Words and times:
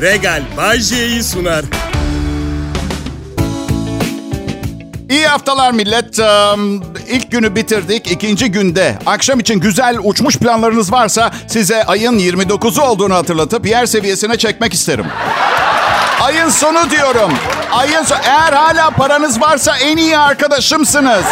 Regal 0.00 0.42
Bay 0.56 0.80
J'yi 0.80 1.22
sunar. 1.22 1.64
İyi 5.10 5.26
haftalar 5.26 5.72
millet. 5.72 6.18
İlk 7.08 7.30
günü 7.30 7.54
bitirdik. 7.54 8.12
İkinci 8.12 8.50
günde 8.50 8.98
akşam 9.06 9.40
için 9.40 9.60
güzel 9.60 9.96
uçmuş 10.02 10.36
planlarınız 10.36 10.92
varsa 10.92 11.30
size 11.46 11.84
ayın 11.84 12.18
29'u 12.18 12.82
olduğunu 12.82 13.14
hatırlatıp 13.14 13.66
yer 13.66 13.86
seviyesine 13.86 14.36
çekmek 14.36 14.74
isterim. 14.74 15.06
Ayın 16.20 16.48
sonu 16.48 16.90
diyorum. 16.90 17.32
Ayın 17.72 18.02
sonu. 18.02 18.18
Eğer 18.24 18.52
hala 18.52 18.90
paranız 18.90 19.40
varsa 19.40 19.76
en 19.78 19.96
iyi 19.96 20.18
arkadaşımsınız. 20.18 21.24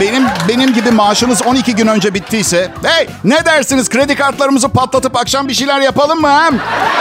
Benim 0.00 0.24
benim 0.48 0.72
gibi 0.72 0.90
maaşınız 0.90 1.42
12 1.42 1.74
gün 1.74 1.86
önce 1.86 2.14
bittiyse, 2.14 2.70
hey 2.82 3.08
ne 3.24 3.44
dersiniz 3.44 3.88
kredi 3.88 4.14
kartlarımızı 4.14 4.68
patlatıp 4.68 5.16
akşam 5.16 5.48
bir 5.48 5.54
şeyler 5.54 5.80
yapalım 5.80 6.20
mı 6.20 6.28
hem? 6.28 6.58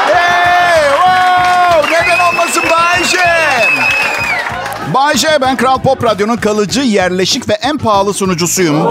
Hey, 0.08 0.84
wow, 0.92 1.92
neden 1.92 2.20
olmasın 2.30 2.64
Bayşe? 2.72 3.30
Bayşe 4.94 5.38
ben 5.42 5.58
Kral 5.58 5.80
Pop 5.80 6.04
Radyo'nun 6.04 6.38
kalıcı, 6.38 6.82
yerleşik 6.82 7.50
ve 7.50 7.54
en 7.54 7.78
pahalı 7.78 8.14
sunucusuyum. 8.14 8.86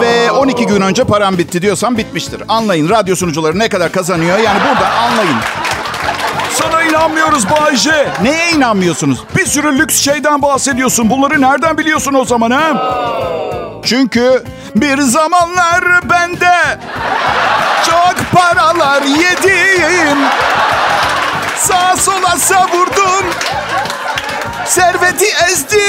Ve 0.00 0.30
12 0.30 0.66
gün 0.66 0.80
önce 0.80 1.04
param 1.04 1.38
bitti 1.38 1.62
diyorsam 1.62 1.96
bitmiştir. 1.96 2.42
Anlayın 2.48 2.88
radyo 2.88 3.16
sunucuları 3.16 3.58
ne 3.58 3.68
kadar 3.68 3.92
kazanıyor 3.92 4.38
yani 4.38 4.58
burada 4.68 4.90
anlayın. 4.90 5.36
Sana 6.52 6.82
inanmıyoruz 6.82 7.44
Bayce. 7.50 8.08
Neye 8.22 8.50
inanmıyorsunuz? 8.50 9.18
Bir 9.36 9.46
sürü 9.46 9.78
lüks 9.78 10.00
şeyden 10.00 10.42
bahsediyorsun. 10.42 11.10
Bunları 11.10 11.40
nereden 11.40 11.78
biliyorsun 11.78 12.14
o 12.14 12.24
zaman 12.24 12.50
ha? 12.50 12.92
Çünkü 13.84 14.44
bir 14.76 15.00
zamanlar 15.00 16.10
bende 16.10 16.78
çok 17.86 18.14
paralar 18.32 19.02
yedim. 19.02 20.18
Sağa 21.56 21.96
sola 21.96 22.36
savurdum. 22.36 23.26
Serveti 24.66 25.26
ezdim. 25.50 25.80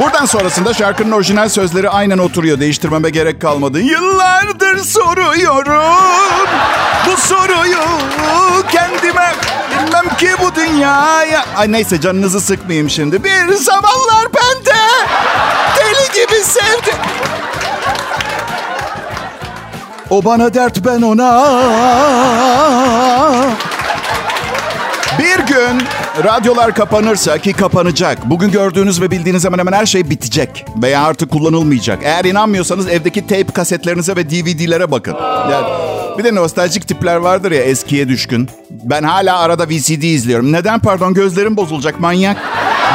Buradan 0.00 0.24
sonrasında 0.24 0.74
şarkının 0.74 1.12
orijinal 1.12 1.48
sözleri 1.48 1.90
aynen 1.90 2.18
oturuyor. 2.18 2.60
Değiştirmeme 2.60 3.10
gerek 3.10 3.40
kalmadı. 3.40 3.80
Yıllardır 3.80 4.78
soruyorum 4.78 5.82
bu 7.06 7.16
soruyu 7.16 7.78
kendime. 8.72 9.32
Bilmem 9.70 10.16
ki 10.16 10.28
bu 10.42 10.54
dünyaya... 10.54 11.44
Ay 11.56 11.72
neyse 11.72 12.00
canınızı 12.00 12.40
sıkmayayım 12.40 12.90
şimdi. 12.90 13.24
Bir 13.24 13.52
zamanlar 13.54 14.26
ben 14.34 14.64
de 14.64 14.78
deli 15.76 16.12
gibi 16.14 16.44
sevdim. 16.44 16.98
O 20.10 20.24
bana 20.24 20.54
dert 20.54 20.84
ben 20.84 21.02
ona. 21.02 21.46
Bir 25.18 25.46
gün 25.46 25.82
radyolar 26.24 26.74
kapanırsa 26.74 27.38
ki 27.38 27.52
kapanacak. 27.52 28.18
Bugün 28.24 28.50
gördüğünüz 28.50 29.00
ve 29.00 29.10
bildiğiniz 29.10 29.44
hemen 29.44 29.58
hemen 29.58 29.72
her 29.72 29.86
şey 29.86 30.10
bitecek. 30.10 30.64
Veya 30.82 31.02
artık 31.02 31.30
kullanılmayacak. 31.30 31.98
Eğer 32.02 32.24
inanmıyorsanız 32.24 32.88
evdeki 32.88 33.26
tape 33.26 33.52
kasetlerinize 33.52 34.16
ve 34.16 34.30
DVD'lere 34.30 34.90
bakın. 34.90 35.16
Yani 35.50 35.66
bir 36.18 36.24
de 36.24 36.34
nostaljik 36.34 36.88
tipler 36.88 37.16
vardır 37.16 37.52
ya 37.52 37.62
eskiye 37.62 38.08
düşkün. 38.08 38.48
Ben 38.70 39.02
hala 39.02 39.38
arada 39.38 39.68
VCD 39.68 40.02
izliyorum. 40.02 40.52
Neden 40.52 40.80
pardon 40.80 41.14
gözlerim 41.14 41.56
bozulacak 41.56 42.00
manyak. 42.00 42.36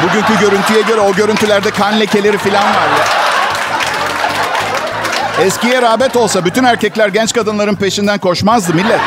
Bugünkü 0.02 0.40
görüntüye 0.40 0.82
göre 0.82 1.00
o 1.00 1.14
görüntülerde 1.14 1.70
kan 1.70 2.00
lekeleri 2.00 2.38
falan 2.38 2.64
var 2.64 2.88
ya. 2.98 3.22
Eskiye 5.44 5.82
rağbet 5.82 6.16
olsa 6.16 6.44
bütün 6.44 6.64
erkekler 6.64 7.08
genç 7.08 7.32
kadınların 7.32 7.74
peşinden 7.74 8.18
koşmazdı 8.18 8.74
millet. 8.74 9.00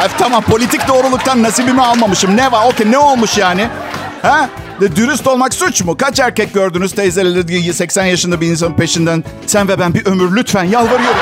Ay, 0.00 0.08
tamam 0.18 0.42
politik 0.42 0.88
doğruluktan 0.88 1.42
nasibimi 1.42 1.82
almamışım. 1.82 2.36
Ne 2.36 2.52
var? 2.52 2.66
Okey 2.66 2.90
ne 2.90 2.98
olmuş 2.98 3.38
yani? 3.38 3.68
Ha? 4.22 4.48
De, 4.80 4.96
dürüst 4.96 5.26
olmak 5.26 5.54
suç 5.54 5.82
mu? 5.82 5.96
Kaç 5.96 6.20
erkek 6.20 6.54
gördünüz 6.54 6.94
teyzeleri 6.94 7.72
80 7.72 8.04
yaşında 8.04 8.40
bir 8.40 8.46
insanın 8.46 8.74
peşinden? 8.74 9.24
Sen 9.46 9.68
ve 9.68 9.78
ben 9.78 9.94
bir 9.94 10.06
ömür 10.06 10.36
lütfen 10.36 10.64
yalvarıyorum. 10.64 11.20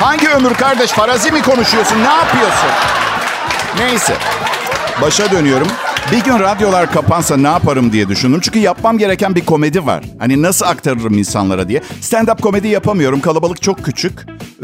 Hangi 0.00 0.28
ömür 0.28 0.54
kardeş? 0.54 0.90
Farazi 0.90 1.32
mi 1.32 1.42
konuşuyorsun? 1.42 1.96
Ne 2.04 2.14
yapıyorsun? 2.14 2.70
Neyse. 3.78 4.14
Başa 5.02 5.30
dönüyorum. 5.30 5.68
Bir 6.12 6.24
gün 6.24 6.38
radyolar 6.38 6.92
kapansa 6.92 7.36
ne 7.36 7.46
yaparım 7.48 7.92
diye 7.92 8.08
düşündüm. 8.08 8.40
Çünkü 8.40 8.58
yapmam 8.58 8.98
gereken 8.98 9.34
bir 9.34 9.44
komedi 9.44 9.86
var. 9.86 10.04
Hani 10.18 10.42
nasıl 10.42 10.66
aktarırım 10.66 11.18
insanlara 11.18 11.68
diye. 11.68 11.82
Stand-up 12.00 12.40
komedi 12.40 12.68
yapamıyorum. 12.68 13.20
Kalabalık 13.20 13.62
çok 13.62 13.84
küçük. 13.84 14.12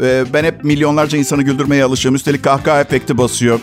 Ee, 0.01 0.23
ben 0.33 0.43
hep 0.43 0.63
milyonlarca 0.63 1.17
insanı 1.17 1.43
güldürmeye 1.43 1.83
alışığım. 1.83 2.15
Üstelik 2.15 2.43
kahkaha 2.43 2.81
efekti 2.81 3.17
basıyor. 3.17 3.59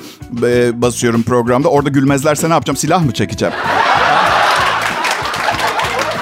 Basıyorum 0.72 1.22
programda. 1.22 1.68
Orada 1.68 1.88
gülmezlerse 1.88 2.48
ne 2.48 2.52
yapacağım? 2.52 2.76
Silah 2.76 3.02
mı 3.04 3.12
çekeceğim? 3.12 3.54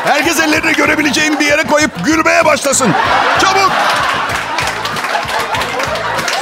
Herkes 0.04 0.40
ellerini 0.40 0.72
görebileceğim 0.72 1.40
bir 1.40 1.46
yere 1.46 1.62
koyup 1.62 1.90
gülmeye 2.04 2.44
başlasın. 2.44 2.88
Çabuk! 3.40 3.72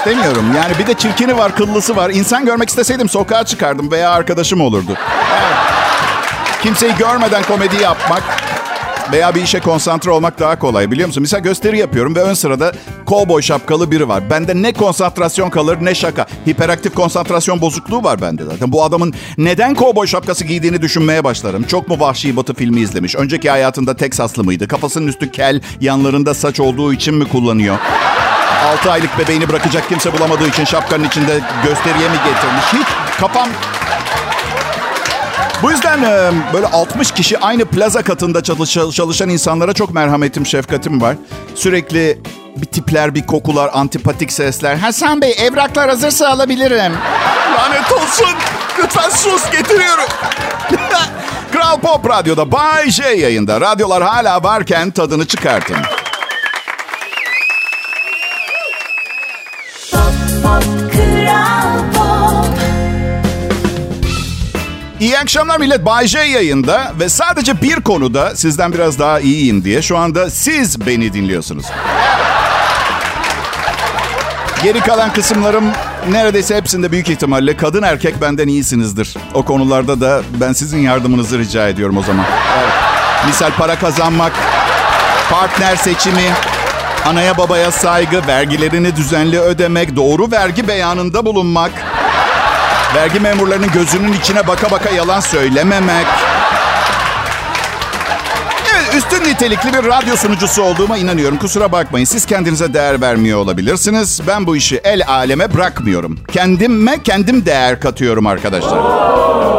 İstemiyorum. 0.06 0.54
Yani 0.56 0.78
bir 0.78 0.86
de 0.86 0.94
çirkini 0.94 1.36
var, 1.36 1.56
kıllısı 1.56 1.96
var. 1.96 2.10
İnsan 2.10 2.44
görmek 2.44 2.68
isteseydim 2.68 3.08
sokağa 3.08 3.44
çıkardım 3.44 3.90
veya 3.90 4.10
arkadaşım 4.10 4.60
olurdu. 4.60 4.94
Kimseyi 6.62 6.94
görmeden 6.98 7.42
komedi 7.42 7.82
yapmak 7.82 8.22
veya 9.12 9.34
bir 9.34 9.42
işe 9.42 9.60
konsantre 9.60 10.10
olmak 10.10 10.40
daha 10.40 10.58
kolay 10.58 10.90
biliyor 10.90 11.06
musun? 11.06 11.20
Mesela 11.22 11.40
gösteri 11.40 11.78
yapıyorum 11.78 12.14
ve 12.16 12.22
ön 12.22 12.34
sırada 12.34 12.72
kovboy 13.06 13.42
şapkalı 13.42 13.90
biri 13.90 14.08
var. 14.08 14.30
Bende 14.30 14.62
ne 14.62 14.72
konsantrasyon 14.72 15.50
kalır 15.50 15.78
ne 15.80 15.94
şaka. 15.94 16.26
Hiperaktif 16.48 16.94
konsantrasyon 16.94 17.60
bozukluğu 17.60 18.04
var 18.04 18.20
bende 18.20 18.44
zaten. 18.44 18.72
Bu 18.72 18.84
adamın 18.84 19.14
neden 19.38 19.74
kovboy 19.74 20.06
şapkası 20.06 20.44
giydiğini 20.44 20.82
düşünmeye 20.82 21.24
başlarım. 21.24 21.62
Çok 21.62 21.88
mu 21.88 22.00
vahşi 22.00 22.36
batı 22.36 22.54
filmi 22.54 22.80
izlemiş? 22.80 23.16
Önceki 23.16 23.50
hayatında 23.50 23.96
Teksaslı 23.96 24.44
mıydı? 24.44 24.68
Kafasının 24.68 25.06
üstü 25.06 25.30
kel, 25.30 25.60
yanlarında 25.80 26.34
saç 26.34 26.60
olduğu 26.60 26.92
için 26.92 27.14
mi 27.14 27.28
kullanıyor? 27.28 27.78
6 28.64 28.92
aylık 28.92 29.18
bebeğini 29.18 29.48
bırakacak 29.48 29.88
kimse 29.88 30.12
bulamadığı 30.12 30.48
için 30.48 30.64
şapkanın 30.64 31.04
içinde 31.04 31.40
gösteriye 31.64 32.08
mi 32.08 32.16
getirmiş? 32.16 32.64
Hiç 32.72 33.18
kafam... 33.20 33.48
Bu 35.62 35.70
yüzden 35.70 36.02
e, 36.02 36.30
böyle 36.52 36.66
60 36.66 37.10
kişi 37.10 37.38
aynı 37.38 37.64
plaza 37.64 38.02
katında 38.02 38.42
çalışan 38.92 39.28
insanlara 39.28 39.72
çok 39.72 39.94
merhametim, 39.94 40.46
şefkatim 40.46 41.00
var. 41.00 41.16
Sürekli 41.54 42.18
bir 42.56 42.66
tipler, 42.66 43.14
bir 43.14 43.26
kokular, 43.26 43.70
antipatik 43.74 44.32
sesler. 44.32 44.76
Hasan 44.76 45.20
Bey 45.20 45.34
evraklar 45.38 45.88
hazırsa 45.88 46.28
alabilirim. 46.28 46.92
Lanet 47.58 47.92
olsun. 47.92 48.28
Lütfen 48.78 49.10
sus 49.10 49.50
getiriyorum. 49.50 50.04
Kral 51.52 51.80
Pop 51.80 52.10
Radyo'da 52.10 52.52
Bay 52.52 52.90
J 52.90 53.04
yayında. 53.04 53.60
Radyolar 53.60 54.02
hala 54.02 54.42
varken 54.42 54.90
tadını 54.90 55.26
çıkartın. 55.26 55.76
İyi 65.04 65.18
akşamlar 65.18 65.58
millet. 65.58 65.86
Bay 65.86 66.06
J 66.06 66.18
yayında 66.18 66.92
ve 67.00 67.08
sadece 67.08 67.62
bir 67.62 67.74
konuda 67.74 68.36
sizden 68.36 68.72
biraz 68.72 68.98
daha 68.98 69.20
iyiyim 69.20 69.64
diye 69.64 69.82
şu 69.82 69.98
anda 69.98 70.30
siz 70.30 70.86
beni 70.86 71.12
dinliyorsunuz. 71.12 71.66
Geri 74.62 74.80
kalan 74.80 75.12
kısımlarım 75.12 75.64
neredeyse 76.10 76.56
hepsinde 76.56 76.92
büyük 76.92 77.08
ihtimalle 77.08 77.56
kadın 77.56 77.82
erkek 77.82 78.20
benden 78.20 78.48
iyisinizdir. 78.48 79.14
O 79.34 79.44
konularda 79.44 80.00
da 80.00 80.22
ben 80.40 80.52
sizin 80.52 80.78
yardımınızı 80.78 81.38
rica 81.38 81.68
ediyorum 81.68 81.96
o 81.96 82.02
zaman. 82.02 82.26
Evet. 82.58 82.72
Misal 83.26 83.50
para 83.50 83.78
kazanmak, 83.78 84.32
partner 85.30 85.76
seçimi, 85.76 86.30
anaya 87.06 87.38
babaya 87.38 87.70
saygı, 87.70 88.26
vergilerini 88.26 88.96
düzenli 88.96 89.40
ödemek, 89.40 89.96
doğru 89.96 90.30
vergi 90.30 90.68
beyanında 90.68 91.26
bulunmak, 91.26 91.72
vergi 92.94 93.20
memurlarının 93.20 93.72
gözünün 93.72 94.12
içine 94.12 94.46
baka 94.46 94.70
baka 94.70 94.90
yalan 94.90 95.20
söylememek. 95.20 96.06
Evet, 98.74 98.94
üstün 98.94 99.30
nitelikli 99.30 99.72
bir 99.72 99.88
radyo 99.88 100.16
sunucusu 100.16 100.62
olduğuma 100.62 100.96
inanıyorum. 100.98 101.38
Kusura 101.38 101.72
bakmayın. 101.72 102.04
Siz 102.04 102.26
kendinize 102.26 102.74
değer 102.74 103.00
vermiyor 103.00 103.38
olabilirsiniz. 103.38 104.20
Ben 104.26 104.46
bu 104.46 104.56
işi 104.56 104.76
el 104.84 105.02
aleme 105.08 105.54
bırakmıyorum. 105.54 106.18
Kendime 106.32 107.02
kendim 107.02 107.46
değer 107.46 107.80
katıyorum 107.80 108.26
arkadaşlar. 108.26 108.80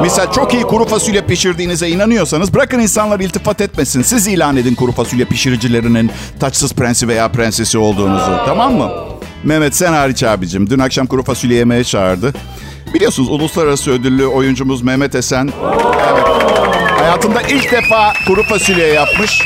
Misal 0.02 0.32
çok 0.32 0.54
iyi 0.54 0.64
kuru 0.64 0.86
fasulye 0.86 1.22
pişirdiğinize 1.22 1.90
inanıyorsanız 1.90 2.54
bırakın 2.54 2.80
insanlar 2.80 3.20
iltifat 3.20 3.62
etmesin. 3.62 4.02
Siz 4.02 4.28
ilan 4.28 4.58
edin 4.58 4.76
kuru 4.76 4.92
fasulye 4.92 5.26
pişiricilerinin 5.26 6.12
taçsız 6.40 6.74
prensi 6.74 7.08
veya 7.08 7.28
prensesi 7.32 7.78
olduğunuzu. 7.78 8.40
Tamam 8.46 8.74
mı? 8.74 8.92
Mehmet 9.44 9.76
sen 9.76 9.94
hariç 9.94 10.24
abicim. 10.24 10.70
Dün 10.70 10.80
akşam 10.80 11.08
kuru 11.08 11.24
fasulye 11.24 11.58
yemeye 11.58 11.84
çağırdı. 11.84 12.34
Biliyorsunuz 12.96 13.30
uluslararası 13.30 13.92
ödüllü 13.92 14.26
oyuncumuz 14.26 14.82
Mehmet 14.82 15.16
Esen. 15.16 15.50
Evet. 16.14 16.28
Hayatında 17.00 17.42
ilk 17.42 17.72
defa 17.72 18.14
kuru 18.28 18.44
fasulye 18.44 18.88
yapmış. 18.88 19.42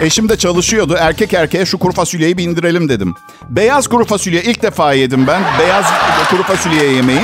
Eşim 0.00 0.28
de 0.28 0.38
çalışıyordu. 0.38 0.96
Erkek 0.98 1.34
erkeğe 1.34 1.66
şu 1.66 1.78
kuru 1.78 1.92
fasulyeyi 1.92 2.38
bir 2.38 2.44
indirelim 2.44 2.88
dedim. 2.88 3.14
Beyaz 3.48 3.88
kuru 3.88 4.04
fasulye 4.04 4.42
ilk 4.42 4.62
defa 4.62 4.92
yedim 4.92 5.26
ben. 5.26 5.42
Beyaz 5.58 5.84
kuru 6.30 6.42
fasulye 6.42 6.92
yemeği. 6.92 7.20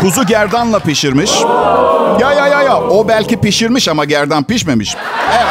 Kuzu 0.00 0.26
gerdanla 0.26 0.78
pişirmiş. 0.78 1.30
Ya 2.20 2.32
ya 2.32 2.46
ya 2.48 2.62
ya 2.62 2.80
o 2.80 3.08
belki 3.08 3.40
pişirmiş 3.40 3.88
ama 3.88 4.04
gerdan 4.04 4.44
pişmemiş. 4.44 4.96
Evet. 5.32 5.46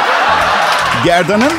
Gerdanın 1.05 1.51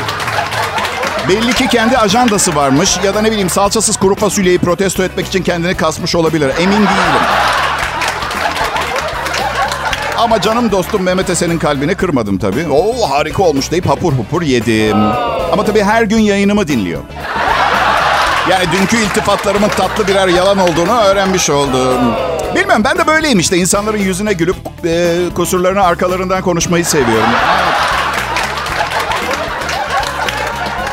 belli 1.29 1.53
ki 1.55 1.69
kendi 1.69 1.99
ajandası 1.99 2.57
varmış 2.57 2.99
ya 3.05 3.15
da 3.15 3.23
ne 3.23 3.31
bileyim 3.31 3.51
salçasız 3.51 3.97
kuru 3.97 4.15
fasulyeyi 4.15 4.59
protesto 4.59 5.03
etmek 5.03 5.27
için 5.27 5.43
kendini 5.43 5.77
kasmış 5.77 6.15
olabilir. 6.15 6.51
Emin 6.61 6.77
değilim. 6.77 7.23
Ama 10.19 10.41
canım 10.41 10.71
dostum 10.71 11.03
Mehmet 11.03 11.31
Esen'in 11.31 11.59
kalbini 11.59 11.95
kırmadım 11.95 12.39
tabii. 12.39 12.67
Oo 12.69 13.11
harika 13.11 13.43
olmuş 13.43 13.71
deyip 13.71 13.89
hapur 13.89 14.13
hupur 14.13 14.43
yedim. 14.43 14.97
Ama 15.53 15.65
tabii 15.65 15.83
her 15.83 16.03
gün 16.03 16.19
yayınımı 16.19 16.69
dinliyor. 16.69 17.01
Yani 18.51 18.65
dünkü 18.73 18.97
iltifatlarımın 18.97 19.69
tatlı 19.69 20.09
birer 20.09 20.29
yalan 20.29 20.59
olduğunu 20.59 21.01
öğrenmiş 21.01 21.51
oldum. 21.51 22.15
Bilmem 22.55 22.85
ben 22.85 22.99
de 22.99 23.07
böyleyim 23.07 23.39
işte. 23.39 23.57
İnsanların 23.57 23.99
yüzüne 23.99 24.33
gülüp 24.33 24.57
e, 24.85 25.17
kusurlarını 25.35 25.83
arkalarından 25.83 26.43
konuşmayı 26.43 26.85
seviyorum. 26.85 27.29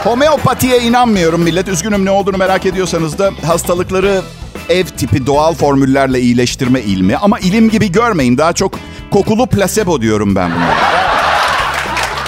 Homeopatiye 0.07 0.80
inanmıyorum 0.80 1.42
millet. 1.42 1.68
Üzgünüm 1.68 2.06
ne 2.06 2.12
olduğunu 2.12 2.38
merak 2.38 2.65
ediyorsanız 2.65 3.18
da 3.18 3.31
hastalıkları 3.45 4.21
ev 4.69 4.86
tipi 4.86 5.25
doğal 5.25 5.54
formüllerle 5.54 6.19
iyileştirme 6.19 6.81
ilmi. 6.81 7.18
Ama 7.18 7.39
ilim 7.39 7.69
gibi 7.69 7.92
görmeyin. 7.92 8.38
Daha 8.38 8.54
çok 8.54 8.71
kokulu 9.12 9.48
plasebo 9.48 10.01
diyorum 10.01 10.36
ben 10.36 10.51
buna. 10.51 10.74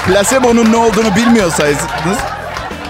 Placebo'nun 0.07 0.71
ne 0.71 0.77
olduğunu 0.77 1.15
bilmiyorsanız 1.15 1.77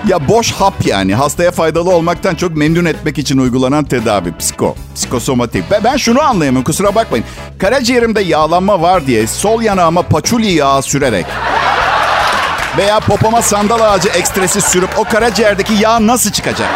ya 0.07 0.27
boş 0.27 0.51
hap 0.51 0.85
yani. 0.85 1.15
Hastaya 1.15 1.51
faydalı 1.51 1.89
olmaktan 1.89 2.35
çok 2.35 2.57
memnun 2.57 2.85
etmek 2.85 3.17
için 3.17 3.37
uygulanan 3.37 3.83
tedavi. 3.83 4.37
Psiko, 4.37 4.75
psikosomatik. 4.95 5.63
Ben, 5.71 5.83
ben 5.83 5.97
şunu 5.97 6.21
anlayamıyorum 6.21 6.65
kusura 6.65 6.95
bakmayın. 6.95 7.25
Karaciğerimde 7.59 8.21
yağlanma 8.21 8.81
var 8.81 9.07
diye 9.07 9.27
sol 9.27 9.61
yanağıma 9.61 10.01
paçuli 10.01 10.51
yağı 10.51 10.81
sürerek 10.81 11.25
veya 12.77 12.99
popoma 12.99 13.41
sandal 13.41 13.81
ağacı 13.93 14.09
ekstresi 14.09 14.61
sürüp 14.61 14.99
o 14.99 15.03
karaciğerdeki 15.03 15.73
yağ 15.73 16.07
nasıl 16.07 16.31
çıkacak? 16.31 16.69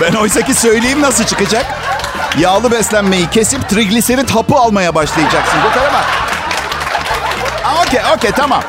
Ben 0.00 0.12
oysa 0.12 0.42
ki 0.42 0.54
söyleyeyim 0.54 1.02
nasıl 1.02 1.24
çıkacak? 1.24 1.66
Yağlı 2.38 2.70
beslenmeyi 2.70 3.30
kesip 3.30 3.68
trigliserit 3.68 4.30
hapı 4.30 4.54
almaya 4.54 4.94
başlayacaksın. 4.94 5.58
Bu 5.64 5.74
kadar 5.74 5.90
mı? 5.90 5.98
Okey, 7.86 8.00
okey 8.16 8.30
tamam. 8.30 8.62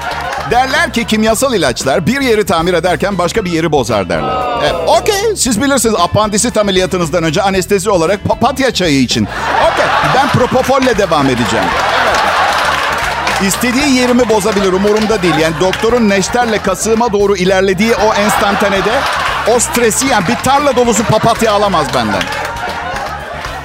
Derler 0.51 0.93
ki 0.93 1.05
kimyasal 1.05 1.53
ilaçlar 1.53 2.07
bir 2.07 2.21
yeri 2.21 2.45
tamir 2.45 2.73
ederken 2.73 3.17
başka 3.17 3.45
bir 3.45 3.51
yeri 3.51 3.71
bozar 3.71 4.09
derler. 4.09 4.35
Evet, 4.61 4.75
okey 4.87 5.35
siz 5.35 5.61
bilirsiniz 5.61 5.95
apandisit 5.99 6.57
ameliyatınızdan 6.57 7.23
önce 7.23 7.41
anestezi 7.41 7.89
olarak 7.89 8.23
papatya 8.23 8.71
çayı 8.71 8.99
için. 9.01 9.27
Okey 9.73 9.85
ben 10.15 10.29
propofolle 10.29 10.97
devam 10.97 11.25
edeceğim. 11.25 11.65
Evet. 12.03 12.16
İstediği 13.45 13.95
yerimi 13.95 14.29
bozabilir 14.29 14.73
umurumda 14.73 15.21
değil. 15.21 15.35
Yani 15.39 15.55
doktorun 15.61 16.09
neşterle 16.09 16.57
kasığıma 16.57 17.13
doğru 17.13 17.37
ilerlediği 17.37 17.95
o 17.95 18.13
enstantanede 18.13 18.91
o 19.55 19.59
stresi 19.59 20.07
yani 20.07 20.27
bir 20.27 20.35
tarla 20.35 20.75
dolusu 20.75 21.03
papatya 21.03 21.51
alamaz 21.51 21.87
benden. 21.95 22.21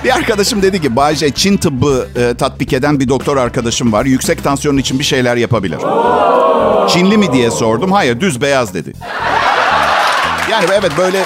Bir 0.04 0.14
arkadaşım 0.14 0.62
dedi 0.62 0.82
ki 0.82 0.96
Bayce 0.96 1.30
Çin 1.30 1.56
tıbbı 1.56 2.08
e, 2.16 2.34
tatbik 2.36 2.72
eden 2.72 3.00
bir 3.00 3.08
doktor 3.08 3.36
arkadaşım 3.36 3.92
var. 3.92 4.04
Yüksek 4.04 4.44
tansiyon 4.44 4.76
için 4.76 4.98
bir 4.98 5.04
şeyler 5.04 5.36
yapabilir. 5.36 5.78
Çinli 6.88 7.18
mi 7.18 7.32
diye 7.32 7.50
sordum. 7.50 7.92
Hayır 7.92 8.20
düz 8.20 8.40
beyaz 8.40 8.75
dedi. 8.75 8.92
Yani 10.50 10.64
evet 10.72 10.92
böyle 10.98 11.22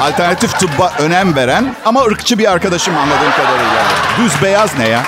alternatif 0.00 0.58
tıbba 0.58 0.92
önem 0.98 1.36
veren 1.36 1.74
ama 1.84 2.02
ırkçı 2.02 2.38
bir 2.38 2.52
arkadaşım 2.52 2.96
anladığım 2.96 3.32
kadarıyla. 3.36 3.84
Düz 4.18 4.42
beyaz 4.42 4.78
ne 4.78 4.88
ya? 4.88 5.02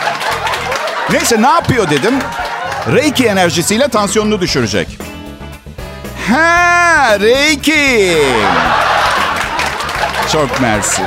Neyse 1.11 1.43
ne 1.43 1.49
yapıyor 1.49 1.91
dedim. 1.91 2.15
Reiki 2.93 3.27
enerjisiyle 3.27 3.89
tansiyonunu 3.89 4.41
düşürecek. 4.41 4.99
Ha, 6.29 7.21
Reiki. 7.21 8.19
Çok 10.33 10.61
mersi. 10.61 11.03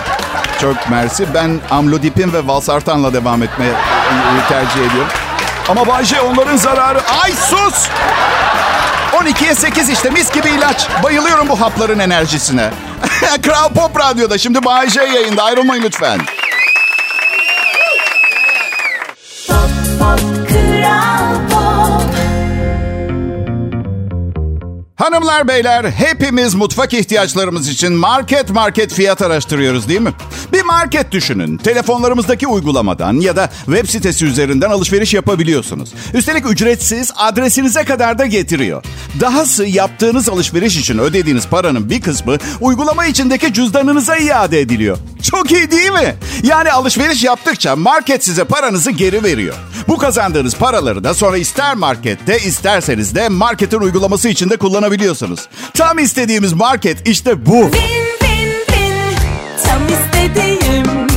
Çok 0.61 0.89
mersi. 0.89 1.33
Ben 1.33 1.59
amlodipin 1.71 2.33
ve 2.33 2.47
valsartanla 2.47 3.13
devam 3.13 3.43
etmeyi 3.43 3.71
tercih 4.49 4.75
ediyorum. 4.75 5.07
Ama 5.69 5.87
Bayce 5.87 6.21
onların 6.21 6.57
zararı... 6.57 6.99
Ay 7.23 7.31
sus! 7.31 7.87
12'ye 9.13 9.55
8 9.55 9.89
işte 9.89 10.09
mis 10.09 10.31
gibi 10.31 10.49
ilaç. 10.49 10.87
Bayılıyorum 11.03 11.49
bu 11.49 11.61
hapların 11.61 11.99
enerjisine. 11.99 12.69
Kral 13.41 13.69
Pop 13.69 13.99
Radyo'da 13.99 14.37
şimdi 14.37 14.65
Bayce 14.65 15.01
yayında. 15.01 15.43
Ayrılmayın 15.43 15.83
lütfen. 15.83 16.19
Pop, 19.47 19.69
pop, 19.99 20.19
kral 20.49 21.49
pop. 21.51 21.56
Hanımlar 24.97 25.47
beyler 25.47 25.85
hepimiz 25.91 26.55
mutfak 26.55 26.93
ihtiyaçlarımız 26.93 27.67
için 27.67 27.93
market 27.93 28.49
market 28.49 28.93
fiyat 28.93 29.21
araştırıyoruz 29.21 29.89
değil 29.89 30.01
mi? 30.01 30.13
Bir 30.53 30.63
market 30.63 31.11
düşünün. 31.11 31.57
Telefonlarımızdaki 31.57 32.47
uygulamadan 32.47 33.13
ya 33.13 33.35
da 33.35 33.49
web 33.65 33.87
sitesi 33.87 34.25
üzerinden 34.25 34.69
alışveriş 34.69 35.13
yapabiliyorsunuz. 35.13 35.93
Üstelik 36.13 36.51
ücretsiz 36.51 37.11
adresinize 37.15 37.83
kadar 37.83 38.17
da 38.17 38.25
getiriyor. 38.25 38.83
Dahası 39.19 39.65
yaptığınız 39.65 40.29
alışveriş 40.29 40.77
için 40.77 40.97
ödediğiniz 40.97 41.47
paranın 41.47 41.89
bir 41.89 42.01
kısmı 42.01 42.37
uygulama 42.61 43.05
içindeki 43.05 43.53
cüzdanınıza 43.53 44.17
iade 44.17 44.59
ediliyor. 44.59 44.97
Çok 45.31 45.51
iyi 45.51 45.71
değil 45.71 45.91
mi? 45.91 46.15
Yani 46.43 46.71
alışveriş 46.71 47.23
yaptıkça 47.23 47.75
market 47.75 48.25
size 48.25 48.43
paranızı 48.43 48.91
geri 48.91 49.23
veriyor. 49.23 49.55
Bu 49.87 49.97
kazandığınız 49.97 50.55
paraları 50.55 51.03
da 51.03 51.13
sonra 51.13 51.37
ister 51.37 51.75
markette 51.75 52.39
isterseniz 52.39 53.15
de 53.15 53.29
marketin 53.29 53.79
uygulaması 53.79 54.29
içinde 54.29 54.57
kullanabiliyorsunuz. 54.57 55.39
Tam 55.73 55.99
istediğimiz 55.99 56.53
market 56.53 57.07
işte 57.07 57.45
bu. 57.45 57.71
Win, 57.71 57.81
win, 58.19 58.51
win. 58.67 59.15
Tam 59.65 59.81
istediğim. 59.87 61.07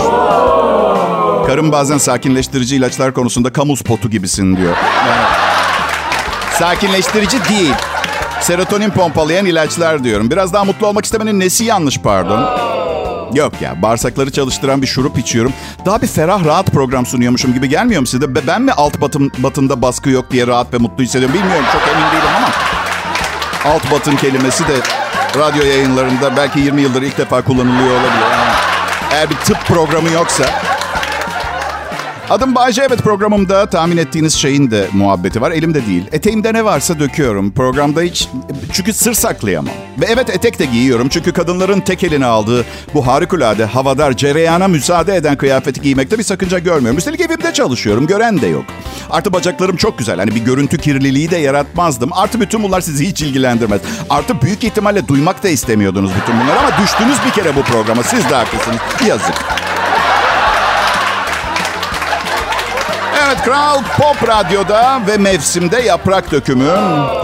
Karım 1.46 1.72
bazen 1.72 1.98
sakinleştirici 1.98 2.76
ilaçlar 2.76 3.14
konusunda 3.14 3.52
kamu 3.52 3.76
spotu 3.76 4.10
gibisin 4.10 4.56
diyor. 4.56 4.76
Yani, 5.06 5.22
sakinleştirici 6.58 7.36
değil. 7.48 7.74
Serotonin 8.44 8.90
pompalayan 8.90 9.46
ilaçlar 9.46 10.04
diyorum. 10.04 10.30
Biraz 10.30 10.52
daha 10.52 10.64
mutlu 10.64 10.86
olmak 10.86 11.04
istemenin 11.04 11.40
nesi 11.40 11.64
yanlış 11.64 11.98
pardon? 11.98 12.58
Yok 13.34 13.52
ya 13.60 13.82
bağırsakları 13.82 14.32
çalıştıran 14.32 14.82
bir 14.82 14.86
şurup 14.86 15.18
içiyorum. 15.18 15.52
Daha 15.86 16.02
bir 16.02 16.06
ferah 16.06 16.44
rahat 16.44 16.66
program 16.66 17.06
sunuyormuşum 17.06 17.54
gibi 17.54 17.68
gelmiyor 17.68 18.00
mu 18.00 18.06
size? 18.06 18.46
Ben 18.46 18.62
mi 18.62 18.72
alt 18.72 19.00
batım, 19.00 19.30
batında 19.38 19.82
baskı 19.82 20.10
yok 20.10 20.30
diye 20.30 20.46
rahat 20.46 20.74
ve 20.74 20.78
mutlu 20.78 21.04
hissediyorum 21.04 21.34
bilmiyorum. 21.38 21.64
Çok 21.72 21.82
emin 21.82 22.12
değilim 22.12 22.34
ama. 22.36 22.48
Alt 23.74 23.90
batın 23.90 24.16
kelimesi 24.16 24.68
de 24.68 24.76
radyo 25.38 25.64
yayınlarında 25.64 26.36
belki 26.36 26.60
20 26.60 26.82
yıldır 26.82 27.02
ilk 27.02 27.18
defa 27.18 27.42
kullanılıyor 27.42 27.90
olabilir. 27.90 28.24
Eğer 29.12 29.30
bir 29.30 29.36
tıp 29.36 29.66
programı 29.66 30.10
yoksa 30.10 30.44
Adım 32.30 32.54
Bayce. 32.54 32.82
Evet 32.82 32.98
programımda 32.98 33.66
tahmin 33.66 33.96
ettiğiniz 33.96 34.34
şeyin 34.34 34.70
de 34.70 34.88
muhabbeti 34.92 35.40
var. 35.40 35.50
Elimde 35.50 35.86
değil. 35.86 36.04
Eteğimde 36.12 36.54
ne 36.54 36.64
varsa 36.64 36.98
döküyorum. 36.98 37.52
Programda 37.52 38.02
hiç... 38.02 38.28
Çünkü 38.72 38.92
sır 38.92 39.14
saklayamam. 39.14 39.74
Ve 40.00 40.06
evet 40.08 40.30
etek 40.30 40.58
de 40.58 40.64
giyiyorum. 40.64 41.08
Çünkü 41.08 41.32
kadınların 41.32 41.80
tek 41.80 42.04
eline 42.04 42.26
aldığı 42.26 42.64
bu 42.94 43.06
harikulade, 43.06 43.64
havadar, 43.64 44.12
cereyana 44.12 44.68
müsaade 44.68 45.16
eden 45.16 45.36
kıyafeti 45.36 45.82
giymekte 45.82 46.18
bir 46.18 46.22
sakınca 46.22 46.58
görmüyorum. 46.58 46.98
Üstelik 46.98 47.20
evimde 47.20 47.52
çalışıyorum. 47.52 48.06
Gören 48.06 48.40
de 48.40 48.46
yok. 48.46 48.64
Artı 49.10 49.32
bacaklarım 49.32 49.76
çok 49.76 49.98
güzel. 49.98 50.18
Hani 50.18 50.34
bir 50.34 50.44
görüntü 50.44 50.78
kirliliği 50.78 51.30
de 51.30 51.36
yaratmazdım. 51.36 52.12
Artı 52.12 52.40
bütün 52.40 52.62
bunlar 52.62 52.80
sizi 52.80 53.08
hiç 53.08 53.22
ilgilendirmez. 53.22 53.80
Artı 54.10 54.42
büyük 54.42 54.64
ihtimalle 54.64 55.08
duymak 55.08 55.42
da 55.42 55.48
istemiyordunuz 55.48 56.10
bütün 56.22 56.40
bunları 56.40 56.58
ama 56.58 56.70
düştünüz 56.82 57.16
bir 57.26 57.30
kere 57.30 57.56
bu 57.56 57.62
programa. 57.62 58.02
Siz 58.02 58.30
de 58.30 58.34
haklısınız. 58.34 58.78
Yazık. 59.08 59.34
Kral 63.44 63.82
Pop 63.96 64.28
Radyo'da 64.28 65.06
ve 65.06 65.16
mevsimde 65.16 65.80
yaprak 65.80 66.32
dökümü. 66.32 66.70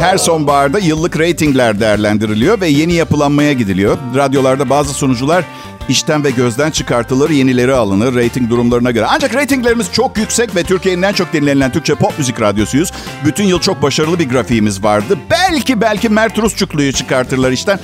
Her 0.00 0.18
sonbaharda 0.18 0.78
yıllık 0.78 1.18
reytingler 1.18 1.80
değerlendiriliyor 1.80 2.60
ve 2.60 2.68
yeni 2.68 2.92
yapılanmaya 2.92 3.52
gidiliyor. 3.52 3.98
Radyolarda 4.16 4.70
bazı 4.70 4.94
sunucular 4.94 5.44
işten 5.88 6.24
ve 6.24 6.30
gözden 6.30 6.70
çıkartılır, 6.70 7.30
yenileri 7.30 7.74
alınır 7.74 8.14
reyting 8.14 8.50
durumlarına 8.50 8.90
göre. 8.90 9.06
Ancak 9.08 9.34
reytinglerimiz 9.34 9.92
çok 9.92 10.18
yüksek 10.18 10.56
ve 10.56 10.62
Türkiye'nin 10.62 11.02
en 11.02 11.12
çok 11.12 11.32
dinlenilen 11.32 11.72
Türkçe 11.72 11.94
pop 11.94 12.18
müzik 12.18 12.40
radyosuyuz. 12.40 12.92
Bütün 13.24 13.44
yıl 13.44 13.60
çok 13.60 13.82
başarılı 13.82 14.18
bir 14.18 14.28
grafiğimiz 14.28 14.84
vardı. 14.84 15.18
Belki 15.30 15.80
belki 15.80 16.08
Mert 16.08 16.38
Rusçuklu'yu 16.38 16.92
çıkartırlar 16.92 17.50
işten. 17.52 17.80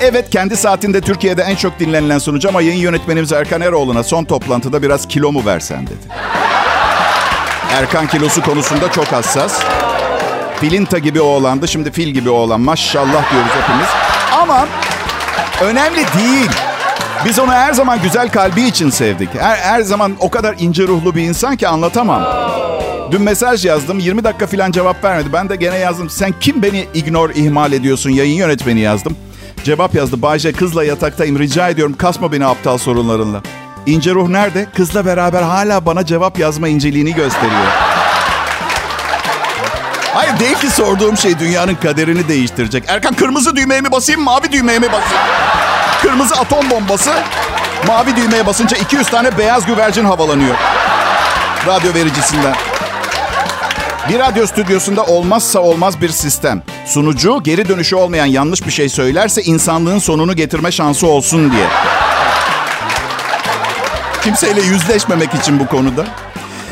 Evet 0.00 0.30
kendi 0.30 0.56
saatinde 0.56 1.00
Türkiye'de 1.00 1.42
en 1.42 1.56
çok 1.56 1.80
dinlenilen 1.80 2.18
sunucu 2.18 2.48
ama 2.48 2.62
yayın 2.62 2.80
yönetmenimiz 2.80 3.32
Erkan 3.32 3.60
Eroğlu'na 3.60 4.02
son 4.02 4.24
toplantıda 4.24 4.82
biraz 4.82 5.08
kilo 5.08 5.32
mu 5.32 5.42
versen 5.46 5.86
dedi. 5.86 6.08
Erkan 7.72 8.06
kilosu 8.06 8.42
konusunda 8.42 8.92
çok 8.92 9.06
hassas. 9.06 9.62
Filinta 10.60 10.98
gibi 10.98 11.20
oğlandı, 11.20 11.68
şimdi 11.68 11.90
fil 11.92 12.08
gibi 12.08 12.30
oğlan. 12.30 12.60
Maşallah 12.60 13.30
diyoruz 13.32 13.50
hepimiz. 13.62 13.88
Ama 14.42 14.66
önemli 15.62 15.96
değil. 15.96 16.50
Biz 17.24 17.38
onu 17.38 17.52
her 17.52 17.72
zaman 17.72 18.02
güzel 18.02 18.28
kalbi 18.28 18.62
için 18.62 18.90
sevdik. 18.90 19.28
Her, 19.34 19.56
her 19.56 19.80
zaman 19.82 20.16
o 20.20 20.30
kadar 20.30 20.54
ince 20.58 20.82
ruhlu 20.82 21.14
bir 21.14 21.22
insan 21.22 21.56
ki 21.56 21.68
anlatamam. 21.68 22.22
Dün 23.10 23.22
mesaj 23.22 23.64
yazdım. 23.64 23.98
20 23.98 24.24
dakika 24.24 24.46
falan 24.46 24.70
cevap 24.70 25.04
vermedi. 25.04 25.32
Ben 25.32 25.48
de 25.48 25.56
gene 25.56 25.78
yazdım. 25.78 26.10
Sen 26.10 26.34
kim 26.40 26.62
beni 26.62 26.86
ignore, 26.94 27.32
ihmal 27.34 27.72
ediyorsun? 27.72 28.10
Yayın 28.10 28.34
yönetmeni 28.36 28.80
yazdım. 28.80 29.16
Cevap 29.64 29.94
yazdı. 29.94 30.22
Bayce 30.22 30.52
kızla 30.52 30.84
yataktayım. 30.84 31.38
Rica 31.38 31.68
ediyorum 31.68 31.94
kasma 31.98 32.32
beni 32.32 32.46
aptal 32.46 32.78
sorunlarınla. 32.78 33.42
İnce 33.86 34.14
ruh 34.14 34.28
nerede? 34.28 34.66
Kızla 34.76 35.06
beraber 35.06 35.42
hala 35.42 35.86
bana 35.86 36.06
cevap 36.06 36.38
yazma 36.38 36.68
inceliğini 36.68 37.14
gösteriyor. 37.14 37.66
Hayır 40.14 40.40
değil 40.40 40.54
ki 40.54 40.70
sorduğum 40.70 41.16
şey 41.16 41.38
dünyanın 41.38 41.74
kaderini 41.74 42.28
değiştirecek. 42.28 42.84
Erkan 42.88 43.14
kırmızı 43.14 43.56
düğmeye 43.56 43.80
mi 43.80 43.92
basayım, 43.92 44.22
mavi 44.22 44.52
düğmeye 44.52 44.78
mi 44.78 44.86
basayım? 44.86 45.24
Kırmızı 46.02 46.34
atom 46.34 46.70
bombası, 46.70 47.12
mavi 47.86 48.16
düğmeye 48.16 48.46
basınca 48.46 48.76
200 48.76 49.08
tane 49.08 49.38
beyaz 49.38 49.66
güvercin 49.66 50.04
havalanıyor. 50.04 50.54
Radyo 51.66 51.94
vericisinden. 51.94 52.54
Bir 54.08 54.18
radyo 54.18 54.46
stüdyosunda 54.46 55.04
olmazsa 55.04 55.60
olmaz 55.60 56.00
bir 56.00 56.08
sistem. 56.08 56.62
Sunucu 56.86 57.42
geri 57.42 57.68
dönüşü 57.68 57.96
olmayan 57.96 58.26
yanlış 58.26 58.66
bir 58.66 58.70
şey 58.70 58.88
söylerse 58.88 59.42
insanlığın 59.42 59.98
sonunu 59.98 60.36
getirme 60.36 60.72
şansı 60.72 61.06
olsun 61.06 61.52
diye. 61.52 61.66
Kimseyle 64.22 64.60
yüzleşmemek 64.62 65.34
için 65.34 65.60
bu 65.60 65.66
konuda. 65.66 66.06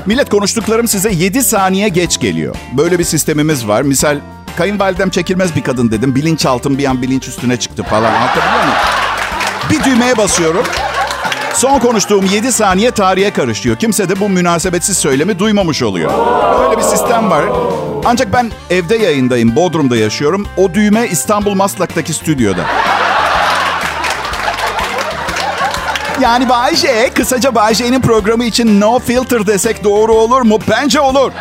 Millet 0.07 0.31
konuştuklarım 0.31 0.88
size 0.88 1.11
7 1.12 1.43
saniye 1.43 1.88
geç 1.88 2.21
geliyor. 2.21 2.57
Böyle 2.73 2.99
bir 2.99 3.05
sistemimiz 3.05 3.69
var. 3.69 3.83
Misal 3.83 4.19
kayınvalidem 4.57 5.11
çekilmez 5.11 5.57
bir 5.57 5.62
kadın 5.62 5.91
dedim. 5.91 6.15
Bilinçaltım 6.15 6.79
bir 6.79 6.85
an 6.85 7.03
bilinç 7.03 7.29
üstüne 7.29 7.57
çıktı 7.57 7.83
falan. 7.83 8.15
Anlatabiliyor 8.15 8.65
muyum? 8.65 8.76
Bir 9.71 9.85
düğmeye 9.85 10.17
basıyorum. 10.19 10.65
Son 11.55 11.79
konuştuğum 11.79 12.26
7 12.26 12.53
saniye 12.53 12.91
tarihe 12.91 13.31
karışıyor. 13.31 13.76
Kimse 13.76 14.09
de 14.09 14.21
bu 14.21 14.29
münasebetsiz 14.29 14.99
söylemi 14.99 15.38
duymamış 15.38 15.83
oluyor. 15.83 16.12
Böyle 16.61 16.79
bir 16.79 16.83
sistem 16.83 17.31
var. 17.31 17.45
Ancak 18.05 18.33
ben 18.33 18.50
evde 18.71 18.97
yayındayım, 18.97 19.57
Bodrum'da 19.57 19.97
yaşıyorum. 19.97 20.47
O 20.57 20.75
düğme 20.75 21.09
İstanbul 21.09 21.55
Maslak'taki 21.55 22.12
stüdyoda. 22.12 22.65
Yani 26.20 26.49
Bayce, 26.49 27.11
kısaca 27.14 27.54
Bayce'nin 27.54 28.00
programı 28.00 28.44
için 28.44 28.80
no 28.80 28.99
filter 28.99 29.46
desek 29.46 29.85
doğru 29.85 30.14
olur 30.14 30.42
mu? 30.42 30.58
Bence 30.70 31.00
olur. 31.00 31.32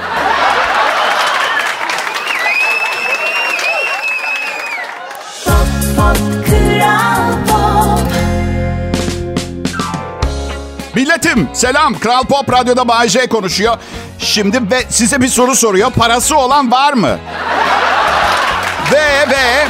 Pop, 5.46 5.55
pop, 5.98 6.17
Kral 6.48 7.32
Pop. 7.48 8.00
Milletim 10.96 11.50
selam. 11.53 12.00
Kral 12.00 12.24
Pop 12.24 12.53
Radyo'da 12.53 12.88
Bayce 12.88 13.27
konuşuyor. 13.27 13.77
Şimdi 14.20 14.72
ve 14.72 14.84
size 14.89 15.22
bir 15.22 15.27
soru 15.27 15.55
soruyor. 15.55 15.91
Parası 15.91 16.38
olan 16.38 16.72
var 16.72 16.94
mı? 16.94 17.17
ve 18.91 19.29
ve 19.29 19.67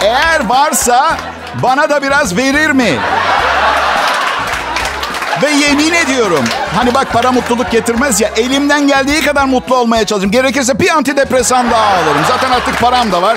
eğer 0.00 0.46
varsa 0.48 1.16
bana 1.62 1.90
da 1.90 2.02
biraz 2.02 2.36
verir 2.36 2.70
mi? 2.70 2.98
Ve 5.42 5.50
yemin 5.50 5.92
ediyorum. 5.92 6.44
Hani 6.74 6.94
bak 6.94 7.12
para 7.12 7.32
mutluluk 7.32 7.70
getirmez 7.70 8.20
ya. 8.20 8.28
Elimden 8.36 8.86
geldiği 8.88 9.20
kadar 9.24 9.44
mutlu 9.44 9.76
olmaya 9.76 10.06
çalışırım. 10.06 10.30
Gerekirse 10.30 10.78
bir 10.78 10.88
antidepresan 10.88 11.70
daha 11.70 11.86
alırım. 11.86 12.22
Zaten 12.28 12.50
artık 12.50 12.80
param 12.80 13.12
da 13.12 13.22
var. 13.22 13.36